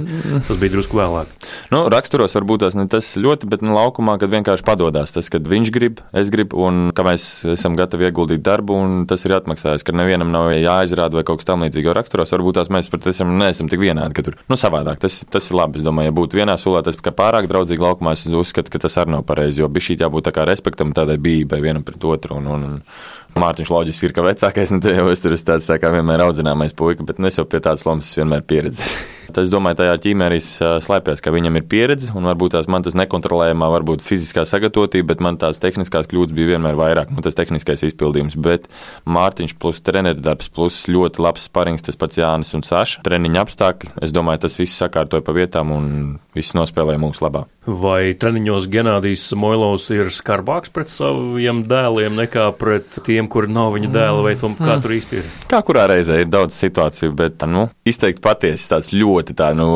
tas 0.49 0.57
bija 0.57 0.79
drusku 0.79 0.97
vēlāk? 0.97 1.37
Nu, 1.75 1.85
raksturos 1.93 2.39
varbūt 2.39 2.65
tas 2.65 2.79
ne 2.79 2.89
tas 2.89 3.13
ļoti, 3.21 3.53
bet 3.53 3.67
nu, 3.67 3.77
laukumā, 3.77 4.17
kad 4.23 4.33
vienkārši 4.33 4.65
padodas 4.65 5.13
tas, 5.13 5.29
kad 5.33 5.45
viņš 5.49 5.75
grib, 5.75 6.01
es 6.17 6.31
gribu, 6.31 6.38
un 6.57 6.91
ka 6.97 7.05
mēs 7.07 7.25
esam 7.55 7.77
gatavi 7.79 8.09
ieguldīt 8.09 8.43
darbu, 8.47 8.77
un 8.79 8.97
tas 9.11 9.25
ir 9.27 9.35
atmaksājis, 9.37 9.85
ka 9.87 9.95
nevienam 9.97 10.33
nav 10.35 10.51
jāizrāda 10.55 11.19
vai 11.19 11.25
kaut 11.27 11.43
kas 11.43 11.51
tamlīdzīgs. 11.51 11.87
Jo 11.89 11.97
rakturos 11.97 12.35
varbūt 12.35 12.61
tās 12.61 12.73
mēs 12.75 12.91
pat 12.93 13.07
esam, 13.13 13.35
neesam 13.41 13.71
tik 13.71 13.83
vienādi, 13.83 14.17
ka 14.17 14.27
tur 14.27 14.39
nu, 14.51 14.59
savādāk. 14.61 15.01
Tas, 15.03 15.21
tas 15.31 15.51
ir 15.51 15.59
labi. 15.59 15.83
Es 15.83 15.87
domāju, 15.87 16.11
ja 16.11 16.17
būtu 16.19 16.41
vienā 16.41 16.59
sulā, 16.61 16.83
tas 16.87 16.99
kā 17.03 17.15
pārāk 17.15 17.49
draudzīgi 17.51 17.85
laukumā, 17.85 18.17
es 18.17 18.27
uzskatu, 18.29 18.73
ka 18.75 18.83
tas 18.87 18.99
arī 19.03 19.17
nav 19.17 19.27
pareizi. 19.29 19.63
Jo 19.63 19.71
bija 19.73 19.91
šī 19.91 19.99
jābūt 20.03 20.29
tā 20.29 20.35
kā 20.37 20.47
respektam 20.49 20.95
tādai 20.97 21.19
bijībai 21.23 21.63
vienam 21.65 21.87
pret 21.87 22.05
otru. 22.05 22.39
Un, 22.39 22.51
un, 22.55 22.79
Mārtiņš 23.39 23.71
loģiski 23.71 24.09
ir, 24.09 24.17
ka 24.17 24.25
vecākais, 24.27 24.73
nu, 24.75 24.81
jau 24.83 25.11
es 25.13 25.23
tur 25.23 25.37
esmu 25.37 25.53
tāds 25.53 25.69
tā 25.69 25.77
kā 25.83 25.93
vienmēr 25.95 26.25
audzināmais 26.25 26.75
puika, 26.77 27.07
bet 27.07 27.21
nu, 27.21 27.29
es 27.31 27.39
jau 27.39 27.47
pie 27.47 27.61
tādas 27.65 27.87
lomas 27.89 28.11
vienmēr 28.19 28.47
pieredzēju. 28.49 29.07
Es 29.37 29.51
domāju, 29.53 29.77
tajā 29.83 29.97
ķīmē 30.01 30.29
arī 30.31 30.39
slēpjas, 30.41 31.21
ka 31.21 31.33
viņam 31.35 31.59
ir 31.61 31.67
pieredze, 31.69 32.09
un 32.17 32.25
varbūt 32.25 32.55
tās 32.55 32.69
man 32.73 32.85
tas 32.87 32.97
nekontrolējamā, 32.97 33.69
varbūt 33.75 34.01
fiziskā 34.01 34.47
sagatavotība, 34.49 35.11
bet 35.13 35.21
man 35.25 35.37
tās 35.41 35.61
tehniskās 35.61 36.09
kļūdas 36.09 36.33
bija 36.33 36.55
vienmēr 36.55 36.79
vairāk, 36.79 37.13
nu, 37.13 37.21
tas 37.25 37.37
tehniskais 37.37 37.85
izpildījums. 37.91 38.39
Bet 38.41 38.71
Mārtiņš 39.05 39.59
plus 39.61 39.83
treneris 39.85 40.25
darbs, 40.25 40.49
plus 40.49 40.81
ļoti 40.89 41.21
labs 41.21 41.45
sparings, 41.51 41.85
tas 41.85 42.01
pats 42.01 42.17
Jānis 42.19 42.57
un 42.57 42.65
Saša. 42.65 43.05
Treniņa 43.05 43.45
apstākļi, 43.45 43.93
es 44.09 44.17
domāju, 44.17 44.47
tas 44.47 44.57
viss 44.57 44.81
sakārtoja 44.81 45.27
pa 45.29 45.37
vietām 45.37 45.77
un 45.77 45.93
viss 46.33 46.57
nospēlēja 46.57 47.05
mūsu 47.05 47.27
labā. 47.27 47.45
Vai 47.69 48.15
treniņos 48.17 48.65
Genādijs 48.73 49.27
Samoilovs 49.29 49.91
ir 49.93 50.09
skarbāks 50.15 50.73
pret 50.73 50.89
saviem 50.89 51.61
dēliem 51.69 52.15
nekā 52.17 52.47
pret 52.57 53.03
tiem, 53.05 53.18
kuri 53.27 53.51
nav 53.51 53.73
viņa 53.75 53.89
dēli, 53.91 54.21
vai 54.23 54.35
tom, 54.39 54.55
kā 54.59 54.77
mm. 54.77 54.83
tur 54.85 54.95
īsti 54.95 55.19
ir? 55.19 55.31
Kā 55.51 55.59
kurā 55.67 55.89
reizē 55.91 56.21
ir 56.23 56.29
daudz 56.31 56.55
situāciju, 56.55 57.11
bet, 57.19 57.43
nu, 57.51 57.65
izteikti 57.89 58.23
patiesi 58.23 58.69
tāds 58.71 58.93
ļoti 58.95 59.35
tā, 59.39 59.51
nu, 59.59 59.69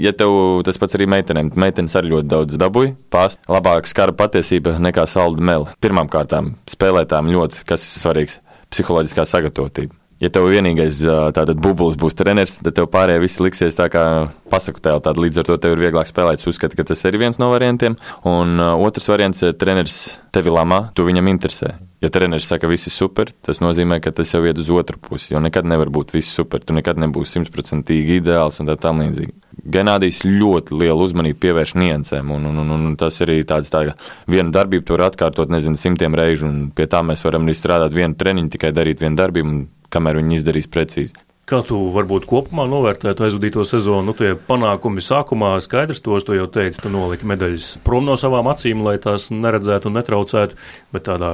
ja 0.00 0.14
tev 0.16 0.62
tas 0.64 0.80
pats 0.80 0.96
arī 0.96 1.10
meitenēm, 1.12 1.52
meitenes 1.60 1.98
arī 2.00 2.14
ļoti 2.14 2.30
daudz 2.30 2.60
dabūja, 2.62 2.94
pāst, 3.12 3.42
labāk 3.50 3.90
skara 3.90 4.16
patiesība 4.16 4.78
nekā 4.80 5.04
salda 5.10 5.44
meli. 5.44 5.76
Pirmām 5.84 6.08
kārtām 6.08 6.54
spēlētām 6.70 7.28
ļoti, 7.34 7.66
kas 7.68 7.84
ir 7.84 8.00
svarīgs, 8.06 8.40
psiholoģiskā 8.72 9.28
sagatavotība 9.28 10.03
ja 10.24 10.32
tev 10.32 10.48
vienīgais 10.48 11.02
tātad 11.36 11.60
bubulis 11.60 11.98
būs 12.00 12.16
treneris, 12.16 12.58
tad 12.64 12.76
tev 12.78 12.88
pārējie 12.92 13.22
visi 13.22 13.44
liksies 13.44 13.76
tā 13.78 13.90
kā 13.92 14.04
pasaku 14.50 14.82
tēlu. 14.84 15.02
Tad 15.04 15.20
līdz 15.20 15.42
ar 15.42 15.48
to 15.48 15.58
tev 15.60 15.76
ir 15.76 15.86
vieglāk 15.86 16.08
spēlēt. 16.08 16.40
Es 16.40 16.50
uzskatu, 16.50 16.78
ka 16.78 16.86
tas 16.88 17.04
ir 17.04 17.18
viens 17.20 17.40
no 17.40 17.50
variantiem. 17.52 17.98
Un 18.28 18.56
uh, 18.60 18.74
otrs 18.86 19.10
variants- 19.10 19.44
treneris 19.60 19.98
tevi 20.34 20.52
lamā, 20.54 20.88
tu 20.94 21.06
viņam 21.06 21.30
interesē. 21.30 21.74
Ja 22.02 22.10
treneris 22.12 22.44
saka, 22.50 22.66
ka 22.66 22.68
viss 22.68 22.88
ir 22.88 22.92
super, 22.92 23.30
tas 23.42 23.62
nozīmē, 23.64 24.00
ka 24.02 24.12
tas 24.12 24.32
jau 24.34 24.42
iet 24.44 24.58
uz 24.60 24.68
otru 24.68 24.98
pusi. 25.00 25.32
Jo 25.32 25.40
nekad 25.40 25.64
nevar 25.64 25.88
būt 25.88 26.12
viss 26.12 26.34
super. 26.36 26.60
Tu 26.60 26.76
nekad 26.76 27.00
nebūsi 27.00 27.38
simtprocentīgi 27.38 28.20
ideāls 28.20 28.60
un 28.60 28.68
tā 28.68 28.76
tam 28.80 29.00
līdzīgi. 29.00 29.32
Genādijs 29.64 30.20
ļoti 30.26 30.76
lielu 30.76 31.06
uzmanību 31.06 31.38
pievērš 31.40 31.74
niansēm, 31.80 32.32
un, 32.34 32.50
un, 32.50 32.58
un, 32.60 32.74
un 32.74 32.96
tas 33.00 33.16
arī 33.24 33.38
tāds 33.48 33.70
tā, 33.72 33.86
viena 34.28 34.52
darbība 34.52 34.84
tur 34.84 35.00
atkārtot, 35.06 35.48
nezinu, 35.48 35.78
simtiem 35.80 36.12
reižu, 36.18 36.50
un 36.50 36.58
pie 36.74 36.84
tā 36.90 37.00
mēs 37.06 37.24
varam 37.24 37.46
arī 37.46 37.54
strādāt 37.56 37.96
vienu 37.96 38.18
treniņu, 38.18 38.52
tikai 38.52 38.74
darīt 38.76 39.00
vienu 39.00 39.16
darbību 39.16 39.54
kamēr 39.94 40.20
viņi 40.20 40.40
izdarīs 40.40 40.70
precīzi. 40.70 41.14
Kā 41.44 41.58
tu 41.60 41.76
varbūt 41.92 42.24
kopumā 42.24 42.64
novērtētu 42.72 43.26
aizvadīto 43.26 43.66
sezonu? 43.68 44.06
Nu, 44.08 44.12
tie 44.16 44.30
panākumi 44.32 45.02
sākumā 45.04 45.50
skaidrs, 45.60 46.00
tos 46.00 46.24
tu 46.24 46.32
jau 46.32 46.46
teici, 46.48 46.80
tu 46.80 46.88
noliki 46.88 47.28
medaļas 47.28 47.66
prom 47.84 48.06
no 48.08 48.14
savām 48.16 48.48
acīm, 48.48 48.80
lai 48.86 48.94
tās 49.02 49.26
neredzētu 49.28 49.90
un 49.90 49.98
netraucētu, 49.98 50.56
bet 50.96 51.04
tādā 51.04 51.28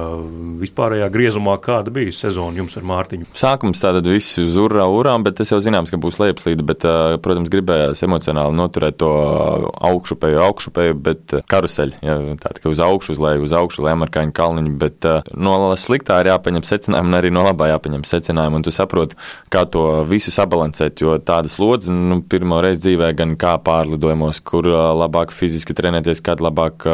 vispārējā 0.59 1.07
griezumā 1.13 1.53
kāda 1.63 1.93
bija 1.95 2.11
sezona 2.15 2.59
jums 2.59 2.75
ar 2.75 2.87
Mārtiņu? 2.89 3.29
Sākums 3.39 3.79
tātad 3.79 4.09
viss 4.11 4.35
uz 4.43 4.57
urā, 4.59 4.83
urām, 4.91 5.23
bet 5.23 5.37
tas 5.39 5.53
jau 5.53 5.61
zināms, 5.63 5.93
ka 5.93 6.01
būs 6.03 6.19
lejupslīde, 6.19 6.67
bet, 6.67 6.83
protams, 7.23 7.53
gribējās 7.55 8.03
emocionāli 8.03 8.59
noturēt 8.59 8.99
to 8.99 9.13
augšupēju, 9.93 10.43
augšupēju, 10.49 10.99
bet 11.07 11.37
karuseļi, 11.47 12.01
ja, 12.03 12.17
tā 12.43 12.51
kā 12.57 12.67
uz 12.67 12.83
augšu, 12.83 13.15
uz 13.15 13.23
leju, 13.29 13.47
uz 13.47 13.55
augšu, 13.55 13.87
lai 13.87 13.95
amerikāņu 13.95 14.35
kalniņu, 14.35 14.75
bet 14.83 15.09
no 15.39 15.55
sliktā 15.79 16.19
ir 16.19 16.33
jāpaņem 16.33 16.67
secinājumi 16.67 17.13
un 17.13 17.21
arī 17.23 17.31
no 17.31 17.47
labā 17.47 17.71
jāpaņem 17.71 18.03
secinājumi, 18.11 18.59
un 18.59 18.67
tu 18.67 18.75
saproti, 18.75 19.15
kā 19.53 19.63
to 19.71 20.00
visu 20.07 20.31
sabalansēt, 20.33 21.01
jo 21.03 21.15
tādas 21.23 21.57
slodzes, 21.57 21.91
nu, 21.91 22.19
pirmo 22.27 22.59
reizi 22.63 22.85
dzīvē, 22.85 23.11
gan 23.17 23.35
kā 23.39 23.55
pārlidojumos, 23.63 24.41
kur 24.47 24.67
labāk 24.67 25.33
fiziski 25.35 25.75
trenēties, 25.77 26.21
kad 26.25 26.43
labāk 26.43 26.85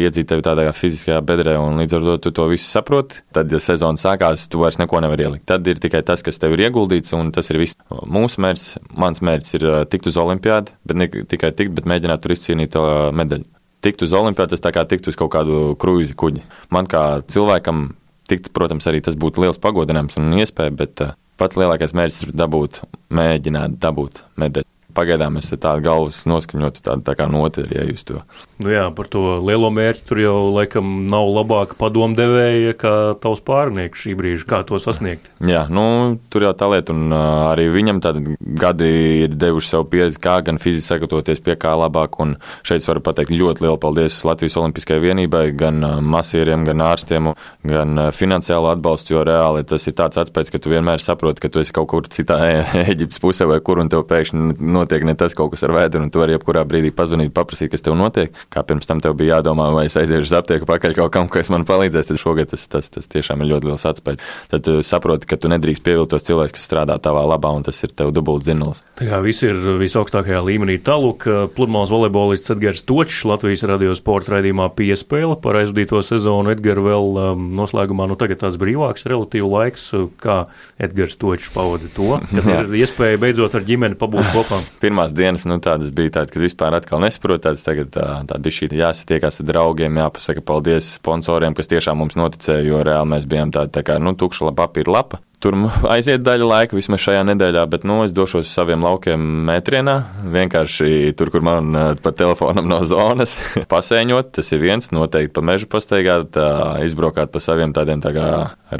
iedzīt 0.00 0.28
tevi 0.30 0.44
tādā 0.46 0.66
fiziskajā 0.74 1.20
bedrē, 1.26 1.56
un 1.60 1.80
līdz 1.80 1.96
ar 1.98 2.06
to 2.08 2.16
tu 2.26 2.34
to 2.38 2.48
visu 2.52 2.68
saproti. 2.68 3.22
Tad, 3.34 3.52
ja 3.52 3.60
sezona 3.62 4.00
sākās, 4.00 4.46
tu 4.50 4.62
vairs 4.62 4.78
neko 4.80 5.00
nevari 5.04 5.26
ielikt. 5.26 5.46
Tad 5.50 5.66
ir 5.70 5.80
tikai 5.82 6.04
tas, 6.06 6.22
kas 6.24 6.40
tev 6.42 6.56
ir 6.56 6.66
ieguldīts, 6.68 7.14
un 7.16 7.32
tas 7.34 7.50
ir 7.52 7.60
viss. 7.62 7.78
Mūsu 7.90 8.42
mērķis, 8.44 8.78
mans 9.00 9.24
mērķis 9.24 9.58
ir 9.58 9.66
tikt 9.92 10.08
uz 10.12 10.20
olimpiādu, 10.20 10.76
bet 10.86 11.00
ne 11.00 11.10
tikai 11.10 11.52
tikt, 11.56 11.74
bet 11.76 11.88
mēģināt 11.90 12.24
tur 12.24 12.34
izcīnīt 12.36 12.78
medaļu. 13.14 13.48
Tikt 13.84 14.06
uz 14.06 14.14
olimpiādu, 14.16 14.54
tas 14.54 14.64
tā 14.64 14.72
kā 14.72 14.86
tikt 14.88 15.10
uz 15.10 15.18
kaut 15.20 15.34
kādu 15.34 15.74
kruīzi 15.80 16.16
kuģi. 16.16 16.40
Man 16.72 16.88
kā 16.88 17.20
cilvēkam 17.28 17.90
tikt, 18.30 18.48
protams, 18.56 18.86
arī 18.88 19.02
tas 19.04 19.18
būtu 19.20 19.42
liels 19.44 19.60
pagodinājums 19.60 20.16
un 20.20 20.32
iespēja, 20.40 20.72
bet 20.72 21.02
pats 21.40 21.58
lielākais 21.60 21.94
mērķis 21.96 22.28
ir 22.28 22.36
dabūt, 22.38 22.82
mēģināt 23.14 23.80
dabūt 23.82 24.22
medaļu. 24.40 24.73
Pagaidām 24.94 25.38
es 25.40 25.50
tādu 25.52 25.82
galvas 25.84 26.22
noskaņotu, 26.30 26.82
tādu 26.86 27.04
tā 27.06 27.16
kā 27.18 27.26
noteri, 27.30 27.78
ja 27.78 27.86
jūs 27.88 28.06
to. 28.06 28.22
Nu 28.62 28.70
jā, 28.70 28.84
par 28.94 29.08
to 29.10 29.40
lielo 29.42 29.70
mērķi 29.74 30.04
tur 30.06 30.20
jau 30.22 30.36
laikam 30.54 31.08
nav 31.10 31.26
labāka 31.34 31.74
padomdevēja 31.78 32.76
kā 32.78 32.94
tavs 33.22 33.42
pārnieks 33.44 34.04
šī 34.04 34.14
brīža, 34.18 34.46
kā 34.50 34.60
to 34.68 34.78
sasniegt. 34.82 35.30
Jā, 35.42 35.64
nu, 35.72 36.16
tur 36.30 36.46
jau 36.46 36.52
tā 36.56 36.68
lieta, 36.70 36.94
un 36.94 37.10
arī 37.14 37.66
viņam 37.74 38.00
tādi 38.04 38.36
gadi 38.38 38.90
ir 39.24 39.34
devuši 39.34 39.72
savu 39.72 39.88
pieredzi, 39.90 40.20
kā 40.22 40.36
gan 40.46 40.60
fiziski 40.62 40.92
sagatavoties 40.92 41.42
pie 41.44 41.56
kā 41.60 41.74
labāk, 41.78 42.20
un 42.22 42.36
šeit 42.66 42.86
varu 42.86 43.02
pateikt 43.04 43.34
ļoti 43.34 43.66
lielu 43.66 43.80
paldies 43.82 44.20
Latvijas 44.26 44.58
Olimpiskajai 44.60 45.02
vienībai, 45.02 45.44
gan 45.58 45.82
masieriem, 46.06 46.66
gan 46.68 46.84
ārstiem, 46.86 47.32
gan 47.66 48.06
finansiālu 48.14 48.70
atbalstu, 48.70 49.16
jo 49.16 49.24
reāli 49.26 49.66
tas 49.66 49.88
ir 49.90 49.98
tāds 49.98 50.20
atspējas, 50.22 50.54
ka 50.54 50.62
tu 50.62 50.72
vienmēr 50.72 51.02
saproti, 51.02 51.42
ka 51.42 51.50
tu 51.50 51.62
esi 51.64 51.74
kaut 51.74 51.90
kur 51.90 52.06
citā 52.06 52.38
Eģiptes 52.94 53.22
pusē 53.22 53.48
vai 53.50 53.58
kur, 53.64 53.82
un 53.82 53.90
tev 53.92 54.06
pēkšņi 54.10 54.54
notiek 54.84 55.08
ne 55.08 55.16
tas 55.18 55.34
kaut 55.36 55.54
kas 55.56 55.66
ar 55.66 55.74
vēdru, 55.74 56.06
un 56.06 56.14
tu 56.14 56.22
vari 56.22 56.36
jebkurā 56.36 56.62
brīdī 56.68 56.94
pazvanīt, 56.94 57.34
paprasīt, 57.34 57.72
kas 57.74 57.84
tev 57.84 57.98
notiek 57.98 58.34
kā 58.52 58.62
pirms 58.66 58.88
tam 58.88 59.00
tev 59.02 59.16
bija 59.18 59.38
jādomā, 59.38 59.68
vai 59.74 59.86
es 59.88 59.96
aiziešu 59.98 60.28
uz 60.28 60.34
aptieku 60.38 60.68
pakaļ 60.68 60.96
kaut 60.98 61.12
kam, 61.14 61.28
kas 61.32 61.50
man 61.52 61.66
palīdzēs, 61.68 62.10
tad 62.10 62.20
šogad 62.20 62.52
tas, 62.52 62.66
tas, 62.70 62.90
tas 62.92 63.10
tiešām 63.10 63.42
ir 63.42 63.52
ļoti 63.54 63.70
liels 63.70 63.86
atspējas. 63.90 64.24
Tad 64.52 64.64
tu 64.66 64.76
saproti, 64.86 65.28
ka 65.30 65.38
tu 65.40 65.50
nedrīkst 65.52 65.84
pievilkt 65.84 66.12
tos 66.14 66.26
cilvēkus, 66.26 66.56
kas 66.56 66.66
strādā 66.68 66.96
tavā 67.02 67.24
labā, 67.28 67.52
un 67.56 67.66
tas 67.66 67.80
ir 67.86 67.94
tev 67.96 68.12
dubult 68.14 68.46
zināms. 68.46 68.82
Tā 68.98 69.08
kā 69.08 69.20
viss 69.24 69.44
ir 69.46 69.58
visaugstākajā 69.80 70.42
līmenī. 70.46 70.78
Tālāk, 70.84 71.26
pludmales 71.56 71.92
volejbolists 71.94 72.54
Edgars 72.54 72.84
Točs 72.86 73.24
Latvijas 73.28 73.64
radio 73.68 73.94
sporta 73.98 74.36
raidījumā 74.36 74.70
piespēle 74.76 75.38
par 75.42 75.58
aizvadīto 75.62 76.02
sezonu. 76.04 76.52
Edgars 76.54 76.84
vēl 76.84 77.20
um, 77.24 77.48
noslēgumā, 77.58 78.08
nu 78.10 78.18
tagad 78.20 78.42
tāds 78.44 78.58
brīvāks 78.60 79.08
relatīvi 79.10 79.50
laiks, 79.50 79.90
kā 80.22 80.44
Edgars 80.82 81.18
Točs 81.20 81.50
pavada 81.54 81.90
to, 81.96 82.20
kad 82.30 82.50
ir 82.58 82.78
iespēja 82.84 83.20
beidzot 83.22 83.58
ar 83.58 83.66
ģimeni 83.66 83.98
pabūt 83.98 84.30
kopā. 84.34 84.60
Pirmās 84.82 85.14
dienas, 85.16 85.46
nu 85.48 85.58
tādas 85.62 85.92
bija 85.94 86.18
tādas, 86.18 86.32
kad 86.34 86.44
vispār 86.44 86.78
atkal 86.78 87.02
nesaprot, 87.04 87.44
tādas 87.46 87.64
tagad 87.66 87.92
tā, 87.94 88.38
bija 88.42 88.58
šī 88.58 88.70
jāsatiekās 88.78 89.40
ar 89.40 89.50
draugiem, 89.50 90.00
jāpasaka 90.02 90.44
paldies 90.44 90.94
sponsoriem, 90.98 91.56
kas 91.56 91.70
tiešām 91.70 92.02
mums 92.02 92.18
noticēja, 92.18 92.66
jo 92.66 92.82
reāli 92.84 93.14
mēs 93.14 93.28
bijām 93.30 93.54
tādi 93.54 93.74
tā 93.76 93.84
kā, 93.86 94.00
nu, 94.02 94.16
tukša 94.18 94.52
papīra 94.58 94.98
lapa. 94.98 95.22
Tur 95.44 95.56
aiziet 95.94 96.22
daļa 96.24 96.46
laika, 96.48 96.76
vismaz 96.76 97.02
šajā 97.04 97.24
nedēļā, 97.28 97.64
bet 97.72 97.84
nu, 97.88 97.98
es 98.06 98.14
došos 98.16 98.46
uz 98.46 98.52
saviem 98.52 98.84
laukiem 98.84 99.24
metrienā. 99.48 99.96
Vienkārši 100.34 101.12
tur, 101.18 101.30
kur 101.34 101.44
man 101.44 101.76
eh, 101.76 101.90
pa 102.00 102.14
telefonam 102.16 102.68
nav 102.70 102.86
zonas, 102.88 103.36
pasēņot. 103.72 104.32
Tas 104.38 104.52
ir 104.56 104.62
viens, 104.62 104.88
noteikti 104.94 105.34
pa 105.36 105.44
mežu 105.44 105.68
pastaigāt, 105.70 106.38
izbraukāt 106.84 107.32
pa 107.34 107.42
saviem 107.44 107.74
tādiem 107.76 108.00
tā 108.04 108.14
kā 108.16 108.28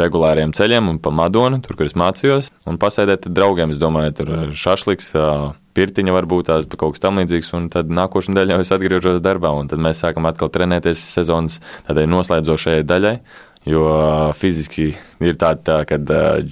regulāriem 0.01 0.55
ceļiem 0.57 0.89
un 0.95 1.03
pa 1.05 1.13
Madonu, 1.15 1.61
tur, 1.65 1.77
kur 1.79 1.91
es 1.91 1.99
mācījos, 1.99 2.51
un 2.69 2.81
pasēdēt 2.81 3.29
draugiem. 3.29 3.75
Es 3.75 3.83
domāju, 3.83 4.17
tur 4.21 4.33
šašliks 4.57 5.13
pirtiņa 5.75 6.15
varbūt 6.15 6.51
tās 6.51 6.69
kaut 6.75 6.97
kas 6.97 7.05
tamlīdzīgs, 7.05 7.51
un 7.59 7.69
tad 7.73 7.91
nākošais 7.93 8.37
daļā 8.37 8.61
es 8.63 8.73
atgriežos 8.75 9.23
darbā, 9.25 9.53
un 9.59 9.71
tad 9.71 9.83
mēs 9.83 10.05
sākam 10.05 10.29
atkal 10.31 10.53
trenēties 10.55 11.03
sezonas 11.17 11.61
tādai 11.89 12.07
noslēdzošajai 12.11 12.87
daļai. 12.87 13.17
Jo 13.65 13.85
fiziski 14.37 14.91
ir 15.23 15.37
tāda, 15.41 15.61
tā, 15.65 15.77
ka, 15.89 15.99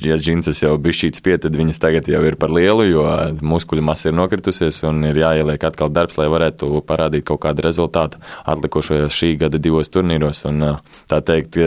ja 0.04 0.18
džins 0.20 0.50
jau 0.62 0.74
bija 0.82 0.98
šīs 1.00 1.22
pie, 1.24 1.36
tad 1.40 1.56
viņas 1.58 1.80
tagad 1.82 2.08
jau 2.10 2.22
ir 2.26 2.36
par 2.40 2.52
lielu, 2.54 2.86
jo 2.90 3.06
muskuļu 3.42 3.84
masa 3.84 4.10
ir 4.10 4.16
nokritusies 4.18 4.82
un 4.88 5.02
ir 5.08 5.18
jāieliek 5.22 5.64
atkal 5.66 5.90
darbs, 5.92 6.18
lai 6.20 6.28
varētu 6.32 6.82
parādīt 6.86 7.26
kaut 7.28 7.42
kādu 7.46 7.64
rezultātu 7.66 8.20
atlikušajos 8.48 9.16
šī 9.16 9.32
gada 9.44 9.60
divos 9.62 9.90
turnīros. 9.92 10.44
Un, 10.50 10.64
tā 11.10 11.20
teikt, 11.26 11.58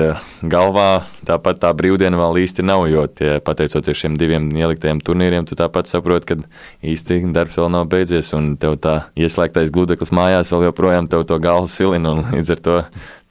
galvā 0.43 1.05
tāpat 1.27 1.61
tā 1.63 1.73
brīvdiena 1.77 2.19
vēl 2.19 2.41
īsti 2.45 2.65
nav, 2.65 2.85
jo 2.91 3.05
tie, 3.11 3.37
pateicoties 3.43 4.03
šiem 4.03 4.17
diviem 4.19 4.47
ieliktajiem 4.55 5.01
turnīriem, 5.05 5.47
tu 5.47 5.57
tāpat 5.59 5.91
saproti, 5.91 6.31
ka 6.31 6.85
īsti 6.85 7.21
darbs 7.35 7.59
vēl 7.59 7.71
nav 7.73 7.89
beidzies 7.91 8.31
un 8.37 8.53
tev 8.61 8.79
tā 8.83 8.97
ieslēgtais 9.19 9.73
gludeklis 9.73 10.13
mājās 10.15 10.51
vēl 10.53 10.69
joprojām 10.69 11.09
tev 11.11 11.25
to 11.29 11.39
galvu 11.41 11.71
silina 11.71 12.15
un 12.15 12.25
līdz 12.35 12.55
ar 12.55 12.65
to 12.65 12.79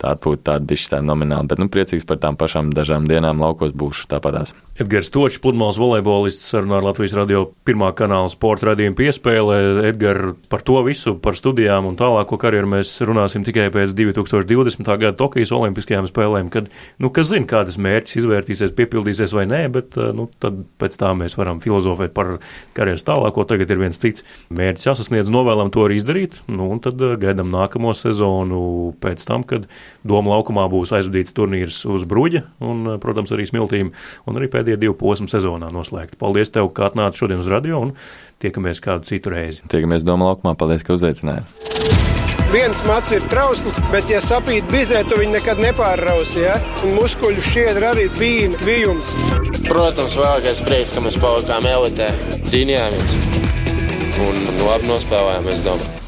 tā 0.00 0.12
būtu 0.20 0.44
tāda 0.48 0.66
bišķi 0.68 0.92
tā 0.94 1.00
nomināla. 1.04 1.46
Bet, 1.48 1.60
nu, 1.62 1.68
priecīgs 1.72 2.06
par 2.08 2.20
tām 2.22 2.38
pašām 2.40 2.72
dažām 2.74 3.06
dienām 3.08 3.40
laukos 3.54 3.74
būšu 3.74 4.08
tāpatās. 4.10 4.52
Edgars 4.74 5.10
Točs, 5.14 5.38
pludmales 5.38 5.78
volejbolists, 5.78 6.48
sarunā 6.50 6.80
ar 6.80 6.88
Latvijas 6.88 7.14
radio 7.14 7.44
pirmā 7.66 7.92
kanāla 7.94 8.30
sporta 8.32 8.72
radījumu 8.72 8.96
piespēlē. 8.98 9.58
Edgars, 9.90 10.34
par 10.50 10.64
to 10.66 10.80
visu, 10.82 11.14
par 11.22 11.38
studijām 11.38 11.86
un 11.86 11.98
tālāko 11.98 12.38
karjeru 12.40 12.72
mēs 12.72 12.96
runāsim 13.06 13.44
tikai 13.46 13.68
pēc 13.74 13.94
2020. 13.94 14.90
gada 14.90 15.14
Tokijas 15.18 15.54
Olimpiskajām 15.54 16.08
spēlēm, 16.10 16.50
kad, 16.50 16.70
nu, 16.98 17.12
kas 17.14 17.30
zina, 17.30 17.46
kādas 17.50 17.78
mērķis 17.78 18.18
izvērtīsies, 18.24 18.74
piepildīsies 18.74 19.36
vai 19.38 19.46
nē, 19.50 19.62
bet, 19.74 19.98
nu, 20.16 20.26
tad 20.42 20.64
pēc 20.82 20.98
tā 20.98 21.14
mēs 21.14 21.38
varam 21.38 21.62
filozofēt 21.62 22.14
par 22.16 22.36
karjeras 22.74 23.06
tālāko. 23.06 23.46
Tagad 23.46 23.70
ir 23.70 23.82
viens 23.84 24.00
cits 24.00 24.26
mērķis 24.50 24.90
jāsasniedz, 24.90 25.30
novēlam 25.30 25.70
to 25.74 25.86
arī 25.86 26.00
izdarīt, 26.00 26.40
nu, 26.50 26.66
un 26.74 26.82
tad 26.82 26.98
gaidām 26.98 27.52
nākamo 27.54 27.94
sezonu 27.94 28.64
pēc 29.04 29.22
tam, 29.28 29.46
kad 29.46 29.70
Doma 30.04 30.34
laukumā 30.34 30.66
būs 30.68 30.92
aizvadīts 30.98 31.32
turnīrs 31.36 31.80
uz 31.88 32.04
bruģa 32.08 32.44
un, 32.64 32.96
protams, 33.00 33.32
arī 33.32 33.46
smiltīm, 33.48 33.94
un 34.28 34.40
arī 34.40 34.50
pēdējie 34.52 34.82
divi 34.82 34.96
posmi 35.00 35.30
sezonā 35.32 35.70
noslēgti. 35.72 36.20
Paldies 36.20 36.52
tev, 36.52 36.68
ka 36.76 36.90
atnāci 36.90 37.24
šodien 37.24 37.40
uz 37.40 37.48
radio 37.48 37.80
un 37.86 37.94
tiekamies 38.44 38.84
kādu 38.84 39.08
citu 39.08 39.32
reizi. 39.32 39.64
Tiekamies 39.72 40.04
Doma 40.04 40.28
laukumā, 40.28 40.52
paldies, 40.60 40.84
ka 40.84 40.98
uzaicinājāt. 40.98 41.48
Viens 42.54 42.84
mats 42.86 43.10
ir 43.16 43.24
trausls, 43.32 43.80
bet, 43.90 44.06
ja 44.12 44.20
sapīt 44.22 44.68
bizē, 44.70 45.00
tu 45.08 45.16
viņu 45.18 45.34
nekad 45.34 45.58
nepārrausi. 45.64 46.44
Ja? 46.44 46.60
Un 46.86 46.94
muskuļu 47.00 47.42
šķiedra 47.48 47.90
arī 47.96 48.06
bija 48.20 48.52
kvijums. 48.60 49.10
Protams, 49.64 50.14
vēlākais 50.20 50.62
prieks, 50.68 50.94
ka 50.94 51.02
mēs 51.02 51.18
palikām 51.18 51.66
elitē, 51.72 52.12
cīnījāmies 52.52 53.42
un 54.22 54.40
labi 54.62 54.92
nospēlējām, 54.92 55.52
es 55.56 55.66
domāju. 55.66 56.03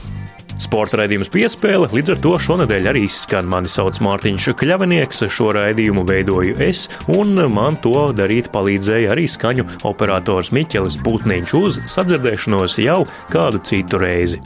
Sporta 0.63 1.03
raidījums 1.03 1.31
piespēle, 1.33 1.91
līdz 1.93 2.15
ar 2.15 2.21
to 2.25 2.33
šonadēļ 2.47 2.89
arī 2.93 3.05
izskan. 3.07 3.49
Mani 3.51 3.71
sauc 3.71 3.99
Mārtiņš 4.05 4.49
Kļavinieks, 4.57 5.27
šo 5.33 5.51
raidījumu 5.57 6.07
veidoju 6.09 6.57
es, 6.65 6.87
un 7.13 7.37
man 7.53 7.77
to 7.85 8.09
darīt 8.17 8.49
palīdzēja 8.55 9.13
arī 9.15 9.29
skaņu 9.31 9.69
operators 9.89 10.53
Miķelis 10.57 10.99
Putniņš 11.05 11.57
uz 11.61 11.81
sadzirdēšanos 11.93 12.81
jau 12.83 13.03
kādu 13.33 13.63
citu 13.69 14.01
reizi. 14.01 14.43